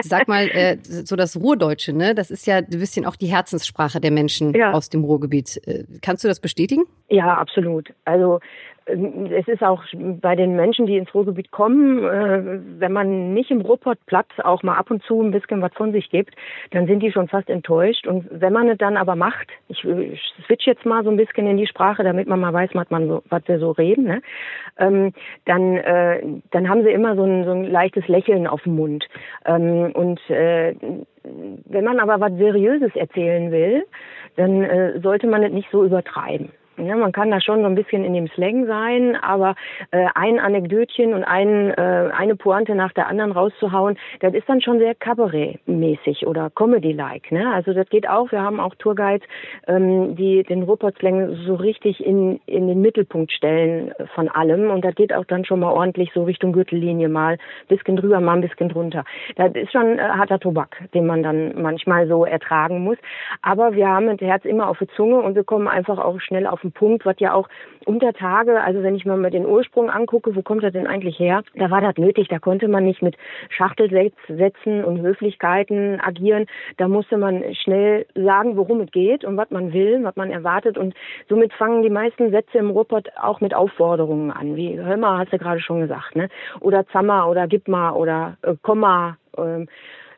sag 0.00 0.28
mal, 0.28 0.48
äh, 0.48 0.78
so 0.82 1.16
das 1.16 1.36
Ruhrdeutsche, 1.36 1.92
ne? 1.92 2.14
Das 2.14 2.30
ist 2.30 2.46
ja 2.46 2.56
ein 2.56 2.66
bisschen 2.66 3.06
auch 3.06 3.16
die 3.16 3.26
Herzenssprache 3.26 4.00
der 4.00 4.10
Menschen 4.10 4.54
ja. 4.54 4.72
aus 4.72 4.88
dem 4.88 5.04
Ruhrgebiet. 5.04 5.60
Äh, 5.66 5.84
kannst 6.02 6.24
du 6.24 6.28
das 6.28 6.40
bestätigen? 6.40 6.84
Ja, 7.08 7.34
absolut. 7.34 7.92
Also 8.04 8.40
es 8.86 9.48
ist 9.48 9.64
auch 9.64 9.82
bei 9.94 10.36
den 10.36 10.54
Menschen, 10.54 10.86
die 10.86 10.96
ins 10.96 11.12
Ruhrgebiet 11.12 11.50
kommen, 11.50 12.04
äh, 12.04 12.60
wenn 12.80 12.92
man 12.92 13.34
nicht 13.34 13.50
im 13.50 13.60
Ruhrpottplatz 13.60 14.28
auch 14.44 14.62
mal 14.62 14.76
ab 14.76 14.92
und 14.92 15.02
zu 15.02 15.20
ein 15.20 15.32
bisschen 15.32 15.60
was 15.60 15.72
von 15.74 15.90
sich 15.90 16.08
gibt, 16.08 16.34
dann 16.70 16.86
sind 16.86 17.00
die 17.00 17.10
schon 17.10 17.26
fast 17.26 17.50
enttäuscht. 17.50 18.06
Und 18.06 18.28
wenn 18.30 18.52
man 18.52 18.68
es 18.68 18.78
dann 18.78 18.96
aber 18.96 19.16
macht, 19.16 19.48
ich, 19.68 19.78
switch 20.46 20.66
jetzt 20.66 20.86
mal 20.86 21.02
so 21.02 21.10
ein 21.10 21.16
bisschen 21.16 21.48
in 21.48 21.56
die 21.56 21.66
Sprache, 21.66 22.04
damit 22.04 22.28
man 22.28 22.38
mal 22.38 22.52
weiß, 22.52 22.70
was, 22.74 22.88
man 22.90 23.20
was 23.28 23.42
wir 23.46 23.58
so 23.58 23.72
reden, 23.72 24.04
ne? 24.04 24.22
ähm, 24.78 25.12
dann, 25.46 25.76
äh, 25.78 26.22
dann 26.52 26.68
haben 26.68 26.84
sie 26.84 26.90
immer 26.90 27.16
so 27.16 27.24
ein, 27.24 27.44
so 27.44 27.50
ein 27.50 27.64
leichtes 27.64 28.06
Lächeln 28.06 28.46
auf 28.46 28.62
dem 28.62 28.76
Mund. 28.76 29.04
Ähm, 29.46 29.90
und 29.94 30.20
äh, 30.30 30.76
wenn 31.24 31.84
man 31.84 31.98
aber 31.98 32.20
was 32.20 32.38
Seriöses 32.38 32.94
erzählen 32.94 33.50
will, 33.50 33.84
dann 34.36 35.00
sollte 35.02 35.26
man 35.26 35.42
es 35.42 35.50
nicht 35.50 35.68
so 35.72 35.82
übertreiben. 35.82 36.50
Ja, 36.78 36.94
man 36.94 37.12
kann 37.12 37.30
da 37.30 37.40
schon 37.40 37.60
so 37.60 37.66
ein 37.66 37.74
bisschen 37.74 38.04
in 38.04 38.12
dem 38.12 38.28
Slang 38.28 38.66
sein, 38.66 39.16
aber 39.16 39.54
äh, 39.92 40.06
ein 40.14 40.38
Anekdötchen 40.38 41.14
und 41.14 41.24
ein, 41.24 41.70
äh, 41.70 42.10
eine 42.14 42.36
Pointe 42.36 42.74
nach 42.74 42.92
der 42.92 43.08
anderen 43.08 43.32
rauszuhauen, 43.32 43.96
das 44.20 44.34
ist 44.34 44.46
dann 44.46 44.60
schon 44.60 44.78
sehr 44.78 44.94
Cabaret-mäßig 44.94 46.26
oder 46.26 46.50
Comedy-like. 46.50 47.32
Ne? 47.32 47.50
Also 47.50 47.72
das 47.72 47.88
geht 47.88 48.06
auch. 48.06 48.30
Wir 48.30 48.42
haben 48.42 48.60
auch 48.60 48.74
Tourguides, 48.74 49.26
ähm, 49.66 50.16
die 50.16 50.42
den 50.42 50.64
Ruhrpott-Slang 50.64 51.36
so 51.46 51.54
richtig 51.54 52.04
in, 52.04 52.40
in 52.44 52.68
den 52.68 52.82
Mittelpunkt 52.82 53.32
stellen 53.32 53.92
von 54.14 54.28
allem. 54.28 54.70
Und 54.70 54.84
das 54.84 54.94
geht 54.96 55.14
auch 55.14 55.24
dann 55.24 55.46
schon 55.46 55.60
mal 55.60 55.72
ordentlich 55.72 56.10
so 56.12 56.24
Richtung 56.24 56.52
Gürtellinie 56.52 57.08
mal, 57.08 57.34
ein 57.34 57.38
bisschen 57.68 57.96
drüber, 57.96 58.20
mal 58.20 58.34
ein 58.34 58.42
bisschen 58.42 58.68
drunter. 58.68 59.04
Das 59.36 59.54
ist 59.54 59.72
schon 59.72 59.98
äh, 59.98 60.02
harter 60.02 60.40
Tobak, 60.40 60.76
den 60.92 61.06
man 61.06 61.22
dann 61.22 61.60
manchmal 61.60 62.06
so 62.06 62.26
ertragen 62.26 62.84
muss. 62.84 62.98
Aber 63.40 63.74
wir 63.74 63.88
haben 63.88 64.08
das 64.08 64.20
Herz 64.20 64.44
immer 64.44 64.68
auf 64.68 64.78
der 64.78 64.88
Zunge 64.88 65.20
und 65.20 65.34
wir 65.36 65.44
kommen 65.44 65.68
einfach 65.68 65.96
auch 65.96 66.20
schnell 66.20 66.46
auf 66.46 66.60
den 66.66 66.72
Punkt, 66.72 67.06
was 67.06 67.16
ja 67.18 67.32
auch 67.32 67.48
unter 67.84 68.12
Tage, 68.12 68.60
also 68.60 68.82
wenn 68.82 68.96
ich 68.96 69.04
mal 69.04 69.16
mal 69.16 69.30
den 69.30 69.46
Ursprung 69.46 69.90
angucke, 69.90 70.34
wo 70.34 70.42
kommt 70.42 70.62
das 70.62 70.72
denn 70.72 70.86
eigentlich 70.86 71.18
her? 71.18 71.42
Da 71.54 71.70
war 71.70 71.80
das 71.80 71.96
nötig, 71.96 72.28
da 72.28 72.38
konnte 72.38 72.68
man 72.68 72.84
nicht 72.84 73.02
mit 73.02 73.16
Schachtelsätzen 73.48 74.84
und 74.84 75.00
Höflichkeiten 75.00 76.00
agieren. 76.00 76.46
Da 76.76 76.88
musste 76.88 77.16
man 77.16 77.42
schnell 77.54 78.06
sagen, 78.14 78.56
worum 78.56 78.80
es 78.80 78.90
geht 78.90 79.24
und 79.24 79.36
was 79.36 79.50
man 79.50 79.72
will, 79.72 80.02
was 80.02 80.16
man 80.16 80.30
erwartet 80.30 80.78
und 80.78 80.94
somit 81.28 81.52
fangen 81.52 81.82
die 81.82 81.90
meisten 81.90 82.30
Sätze 82.30 82.58
im 82.58 82.70
Ruhrpott 82.70 83.08
auch 83.20 83.40
mit 83.40 83.54
Aufforderungen 83.54 84.30
an, 84.30 84.56
wie 84.56 84.78
hör 84.78 84.96
mal, 84.96 85.18
hast 85.18 85.32
du 85.32 85.38
gerade 85.38 85.60
schon 85.60 85.80
gesagt, 85.80 86.16
ne? 86.16 86.28
Oder 86.60 86.86
Zammer 86.88 87.28
oder 87.28 87.46
gib 87.46 87.68
mal 87.68 87.92
oder 87.92 88.36
äh, 88.42 88.54
komm 88.62 88.80
mal. 88.80 89.16
Ähm, 89.38 89.68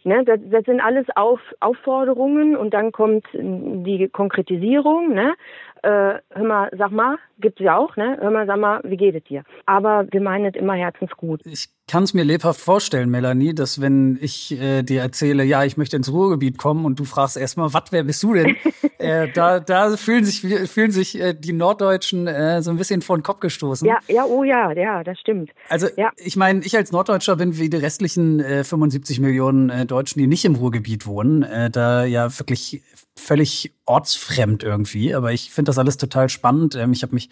Ne, 0.04 0.24
das, 0.24 0.38
das 0.50 0.64
sind 0.64 0.80
alles 0.80 1.06
Auf, 1.16 1.40
Aufforderungen 1.60 2.56
und 2.56 2.72
dann 2.72 2.92
kommt 2.92 3.26
die 3.34 4.08
Konkretisierung. 4.08 5.12
Ne? 5.12 5.34
Äh, 5.82 6.20
hör 6.30 6.44
mal, 6.44 6.70
sag 6.76 6.90
mal, 6.90 7.18
gibt's 7.40 7.60
ja 7.60 7.76
auch, 7.76 7.96
ne? 7.96 8.16
Hör 8.20 8.30
mal, 8.30 8.46
sag 8.46 8.58
mal, 8.58 8.80
wie 8.84 8.96
geht 8.96 9.14
es 9.14 9.24
dir? 9.24 9.44
Aber 9.66 10.06
wir 10.10 10.20
meinen 10.20 10.46
es 10.46 10.54
immer 10.54 10.74
herzensgut. 10.74 11.40
Ich 11.44 11.68
kann 11.86 12.02
es 12.02 12.14
mir 12.14 12.24
lebhaft 12.24 12.60
vorstellen, 12.60 13.08
Melanie, 13.10 13.54
dass 13.54 13.80
wenn 13.80 14.18
ich 14.20 14.60
äh, 14.60 14.82
dir 14.82 15.00
erzähle, 15.00 15.42
ja, 15.44 15.64
ich 15.64 15.76
möchte 15.76 15.96
ins 15.96 16.12
Ruhrgebiet 16.12 16.58
kommen 16.58 16.84
und 16.84 16.98
du 16.98 17.04
fragst 17.04 17.36
erstmal, 17.36 17.72
was, 17.72 17.84
wer 17.90 18.04
bist 18.04 18.22
du 18.22 18.34
denn? 18.34 18.56
äh, 18.98 19.28
da, 19.32 19.58
da 19.60 19.96
fühlen 19.96 20.24
sich, 20.24 20.40
fühlen 20.70 20.90
sich 20.90 21.18
äh, 21.20 21.32
die 21.32 21.52
Norddeutschen 21.52 22.26
äh, 22.26 22.62
so 22.62 22.70
ein 22.70 22.76
bisschen 22.76 23.00
vor 23.00 23.16
den 23.16 23.22
Kopf 23.22 23.40
gestoßen. 23.40 23.86
Ja, 23.86 23.98
ja, 24.08 24.24
oh 24.24 24.44
ja, 24.44 24.72
ja, 24.72 25.02
das 25.02 25.18
stimmt. 25.18 25.50
Also 25.68 25.88
ja. 25.96 26.10
ich 26.16 26.36
meine, 26.36 26.60
ich 26.64 26.76
als 26.76 26.92
Norddeutscher 26.92 27.36
bin 27.36 27.56
wie 27.58 27.70
die 27.70 27.76
restlichen 27.78 28.40
äh, 28.40 28.64
75 28.64 29.20
Millionen 29.20 29.70
äh, 29.70 29.86
Deutschen, 29.86 30.18
die 30.18 30.26
nicht 30.26 30.44
im 30.44 30.56
Ruhrgebiet 30.56 31.06
wohnen, 31.06 31.42
äh, 31.42 31.70
da 31.70 32.04
ja 32.04 32.38
wirklich 32.38 32.82
völlig 33.18 33.72
ortsfremd 33.86 34.62
irgendwie. 34.62 35.14
Aber 35.14 35.32
ich 35.32 35.50
finde 35.50 35.70
das 35.70 35.78
alles 35.78 35.96
total 35.96 36.28
spannend. 36.28 36.74
Ähm, 36.74 36.92
ich 36.92 37.02
habe 37.02 37.14
mich 37.14 37.30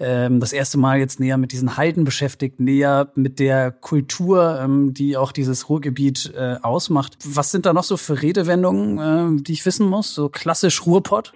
ähm, 0.00 0.40
das 0.40 0.52
erste 0.52 0.78
Mal 0.78 0.98
jetzt 0.98 1.20
näher 1.20 1.36
mit 1.36 1.52
diesen 1.52 1.76
Heiden 1.76 2.04
beschäftigt, 2.04 2.58
näher 2.58 3.10
mit 3.14 3.38
der 3.38 3.70
Kultur, 3.70 4.58
ähm, 4.62 4.94
die 4.94 5.16
auch 5.16 5.30
dieses 5.30 5.68
Ruhrgebiet 5.68 6.32
äh, 6.36 6.56
ausmacht. 6.62 7.18
Was 7.34 7.50
sind 7.50 7.66
da 7.66 7.72
noch 7.72 7.84
so 7.84 7.96
für 7.96 8.22
Redewendungen, 8.22 9.38
äh, 9.38 9.42
die 9.42 9.52
ich 9.52 9.66
wissen 9.66 9.88
muss? 9.88 10.14
So 10.14 10.28
klassisch 10.30 10.86
Ruhrpott? 10.86 11.32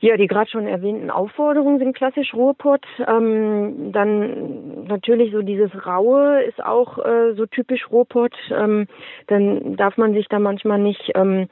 Ja, 0.00 0.16
die 0.16 0.28
gerade 0.28 0.48
schon 0.48 0.68
erwähnten 0.68 1.10
Aufforderungen 1.10 1.78
sind 1.80 1.96
klassisch 1.96 2.32
Ruhrpott. 2.32 2.86
Ähm, 3.08 3.90
dann 3.90 4.84
natürlich 4.84 5.32
so 5.32 5.42
dieses 5.42 5.70
Raue 5.86 6.42
ist 6.44 6.62
auch 6.62 6.98
äh, 6.98 7.34
so 7.34 7.46
typisch 7.46 7.90
Ruhrpott. 7.90 8.34
Ähm, 8.56 8.86
dann 9.26 9.76
darf 9.76 9.96
man 9.96 10.12
sich 10.12 10.28
da 10.28 10.38
manchmal 10.38 10.78
nicht 10.78 11.10
ähm, 11.16 11.48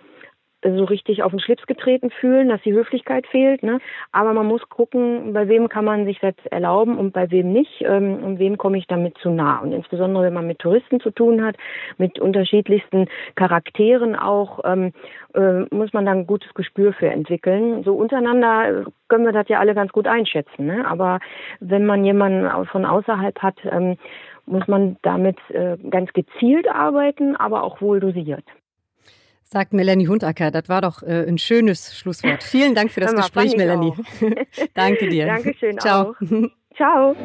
so 0.75 0.85
richtig 0.85 1.23
auf 1.23 1.31
den 1.31 1.41
Schlips 1.41 1.67
getreten 1.67 2.11
fühlen, 2.11 2.49
dass 2.49 2.63
die 2.63 2.73
Höflichkeit 2.73 3.27
fehlt. 3.27 3.63
Ne? 3.63 3.79
Aber 4.13 4.33
man 4.33 4.47
muss 4.47 4.69
gucken, 4.69 5.33
bei 5.33 5.49
wem 5.49 5.69
kann 5.69 5.85
man 5.85 6.05
sich 6.05 6.19
das 6.21 6.35
erlauben 6.51 6.99
und 6.99 7.13
bei 7.13 7.31
wem 7.31 7.53
nicht 7.53 7.83
ähm, 7.83 8.23
und 8.23 8.39
wem 8.39 8.59
komme 8.59 8.79
ich 8.79 8.87
damit 8.87 9.17
zu 9.19 9.31
nah. 9.31 9.59
Und 9.59 9.73
insbesondere, 9.73 10.25
wenn 10.25 10.35
man 10.35 10.47
mit 10.47 10.59
Touristen 10.59 11.01
zu 11.01 11.11
tun 11.11 11.45
hat, 11.45 11.57
mit 11.99 12.19
unterschiedlichsten 12.19 13.07
Charakteren 13.35 14.17
auch, 14.17 14.61
ähm, 14.65 14.93
äh, 15.35 15.65
muss 15.75 15.93
man 15.93 16.07
da 16.07 16.13
ein 16.13 16.27
gutes 16.27 16.53
Gespür 16.55 16.93
für 16.93 17.09
entwickeln. 17.09 17.83
So 17.85 17.95
untereinander 17.95 18.85
können 19.09 19.25
wir 19.25 19.33
das 19.33 19.49
ja 19.49 19.61
alle 19.61 19.75
ganz 19.75 19.93
gut 19.93 20.07
einschätzen. 20.07 20.67
Ne? 20.67 20.87
Aber 20.87 21.21
wenn 21.61 21.87
man 21.87 22.05
jemanden 22.05 22.67
von 22.67 22.85
außerhalb 22.85 23.39
hat, 23.41 23.57
ähm, 23.71 23.97
muss 24.47 24.67
man 24.69 24.97
damit 25.03 25.39
äh, 25.51 25.77
ganz 25.91 26.13
gezielt 26.13 26.69
arbeiten, 26.69 27.37
aber 27.37 27.65
auch 27.65 27.81
wohl 27.81 28.01
dosiert. 28.01 28.45
Sagt 29.49 29.73
Melanie 29.73 30.09
Hundacker. 30.09 30.51
Das 30.51 30.69
war 30.69 30.81
doch 30.81 31.05
äh, 31.05 31.25
ein 31.27 31.39
schönes 31.39 31.97
Schlusswort. 31.97 32.43
Vielen 32.43 32.75
Dank 32.75 32.91
für 32.91 32.99
das 32.99 33.13
mal, 33.13 33.21
Gespräch, 33.21 33.57
Melanie. 33.57 33.93
Danke 34.75 35.09
dir. 35.09 35.27
Dankeschön 35.27 35.79
Ciao. 35.79 36.11
auch. 36.11 36.15
Ciao. 36.75 37.17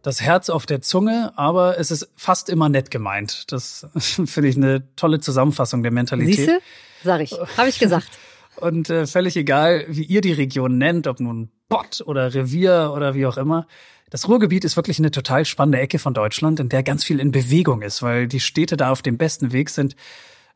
Das 0.00 0.22
Herz 0.22 0.48
auf 0.48 0.64
der 0.64 0.80
Zunge, 0.80 1.34
aber 1.36 1.78
es 1.78 1.90
ist 1.90 2.10
fast 2.16 2.48
immer 2.48 2.70
nett 2.70 2.90
gemeint. 2.90 3.52
Das 3.52 3.86
finde 3.98 4.48
ich 4.48 4.56
eine 4.56 4.82
tolle 4.96 5.20
Zusammenfassung 5.20 5.82
der 5.82 5.92
Mentalität. 5.92 6.36
Siehste? 6.36 6.60
Sag 7.04 7.20
ich. 7.20 7.32
Habe 7.58 7.68
ich 7.68 7.78
gesagt. 7.78 8.08
Und 8.56 8.88
äh, 8.88 9.06
völlig 9.06 9.36
egal, 9.36 9.84
wie 9.88 10.04
ihr 10.04 10.22
die 10.22 10.32
Region 10.32 10.78
nennt, 10.78 11.06
ob 11.06 11.20
nun 11.20 11.50
Pott 11.68 12.02
oder 12.06 12.32
Revier 12.32 12.92
oder 12.96 13.14
wie 13.14 13.26
auch 13.26 13.36
immer. 13.36 13.66
Das 14.10 14.28
Ruhrgebiet 14.28 14.64
ist 14.64 14.76
wirklich 14.76 14.98
eine 14.98 15.10
total 15.10 15.44
spannende 15.44 15.78
Ecke 15.78 15.98
von 15.98 16.14
Deutschland, 16.14 16.60
in 16.60 16.68
der 16.68 16.82
ganz 16.82 17.04
viel 17.04 17.20
in 17.20 17.30
Bewegung 17.30 17.82
ist, 17.82 18.02
weil 18.02 18.26
die 18.26 18.40
Städte 18.40 18.76
da 18.76 18.90
auf 18.90 19.02
dem 19.02 19.18
besten 19.18 19.52
Weg 19.52 19.68
sind, 19.68 19.96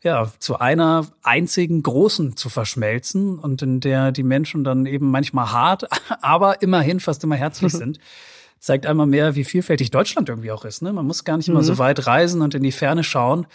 ja, 0.02 0.32
zu 0.38 0.58
einer 0.58 1.06
einzigen 1.22 1.82
großen 1.82 2.36
zu 2.36 2.48
verschmelzen 2.48 3.38
und 3.38 3.62
in 3.62 3.80
der 3.80 4.10
die 4.10 4.24
Menschen 4.24 4.64
dann 4.64 4.86
eben 4.86 5.10
manchmal 5.10 5.52
hart, 5.52 5.86
aber 6.22 6.62
immerhin 6.62 6.98
fast 6.98 7.22
immer 7.24 7.36
herzlich 7.36 7.72
sind. 7.72 7.98
Zeigt 8.58 8.86
einmal 8.86 9.06
mehr, 9.06 9.34
wie 9.34 9.44
vielfältig 9.44 9.90
Deutschland 9.90 10.28
irgendwie 10.28 10.52
auch 10.52 10.64
ist. 10.64 10.82
Ne? 10.82 10.92
Man 10.92 11.06
muss 11.06 11.24
gar 11.24 11.36
nicht 11.36 11.48
immer 11.48 11.60
mhm. 11.60 11.64
so 11.64 11.78
weit 11.78 12.06
reisen 12.06 12.42
und 12.42 12.54
in 12.54 12.62
die 12.62 12.72
Ferne 12.72 13.02
schauen, 13.02 13.46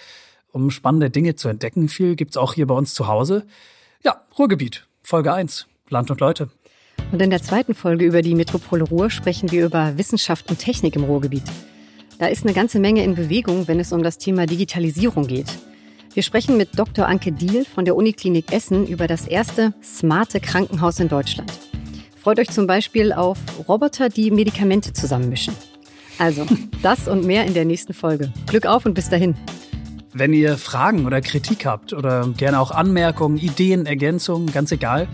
um 0.52 0.70
spannende 0.70 1.10
Dinge 1.10 1.36
zu 1.36 1.48
entdecken. 1.48 1.88
Viel 1.88 2.16
gibt's 2.16 2.38
auch 2.38 2.54
hier 2.54 2.68
bei 2.68 2.76
uns 2.76 2.94
zu 2.94 3.08
Hause. 3.08 3.46
Ja, 4.04 4.22
Ruhrgebiet, 4.38 4.86
Folge 5.04 5.34
1, 5.34 5.68
Land 5.90 6.12
und 6.12 6.20
Leute. 6.20 6.50
Und 7.12 7.22
in 7.22 7.30
der 7.30 7.42
zweiten 7.42 7.74
Folge 7.74 8.06
über 8.06 8.22
die 8.22 8.36
Metropole 8.36 8.84
Ruhr 8.84 9.10
sprechen 9.10 9.50
wir 9.52 9.66
über 9.66 9.98
Wissenschaft 9.98 10.50
und 10.50 10.60
Technik 10.60 10.96
im 10.96 11.06
Ruhrgebiet. 11.06 11.44
Da 12.20 12.28
ist 12.28 12.44
eine 12.44 12.54
ganze 12.54 12.80
Menge 12.80 13.04
in 13.04 13.16
Bewegung, 13.16 13.68
wenn 13.68 13.80
es 13.80 13.94
um 13.94 14.04
das 14.04 14.18
Thema 14.18 14.46
Digitalisierung 14.46 15.28
geht. 15.28 15.48
Wir 16.14 16.24
sprechen 16.24 16.58
mit 16.58 16.78
Dr. 16.78 17.08
Anke 17.08 17.32
Diel 17.32 17.64
von 17.64 17.86
der 17.86 17.96
Uniklinik 17.96 18.52
Essen 18.52 18.88
über 18.88 19.08
das 19.08 19.28
erste 19.28 19.74
smarte 19.84 20.40
Krankenhaus 20.40 21.00
in 21.00 21.10
Deutschland. 21.10 21.52
Freut 22.20 22.40
euch 22.40 22.50
zum 22.50 22.68
Beispiel 22.68 23.14
auf 23.14 23.38
Roboter, 23.70 24.10
die 24.10 24.32
Medikamente 24.32 24.92
zusammenmischen. 24.92 25.54
Also, 26.18 26.46
das 26.82 27.08
und 27.08 27.24
mehr 27.26 27.46
in 27.46 27.54
der 27.54 27.66
nächsten 27.66 27.94
Folge. 27.94 28.34
Glück 28.48 28.66
auf 28.66 28.86
und 28.86 28.96
bis 28.96 29.10
dahin. 29.10 29.36
Wenn 30.14 30.34
ihr 30.34 30.58
Fragen 30.58 31.06
oder 31.06 31.22
Kritik 31.22 31.66
habt 31.66 31.94
oder 31.94 32.28
gerne 32.36 32.60
auch 32.60 32.72
Anmerkungen, 32.72 33.38
Ideen, 33.38 33.86
Ergänzungen, 33.86 34.52
ganz 34.52 34.72
egal, 34.72 35.08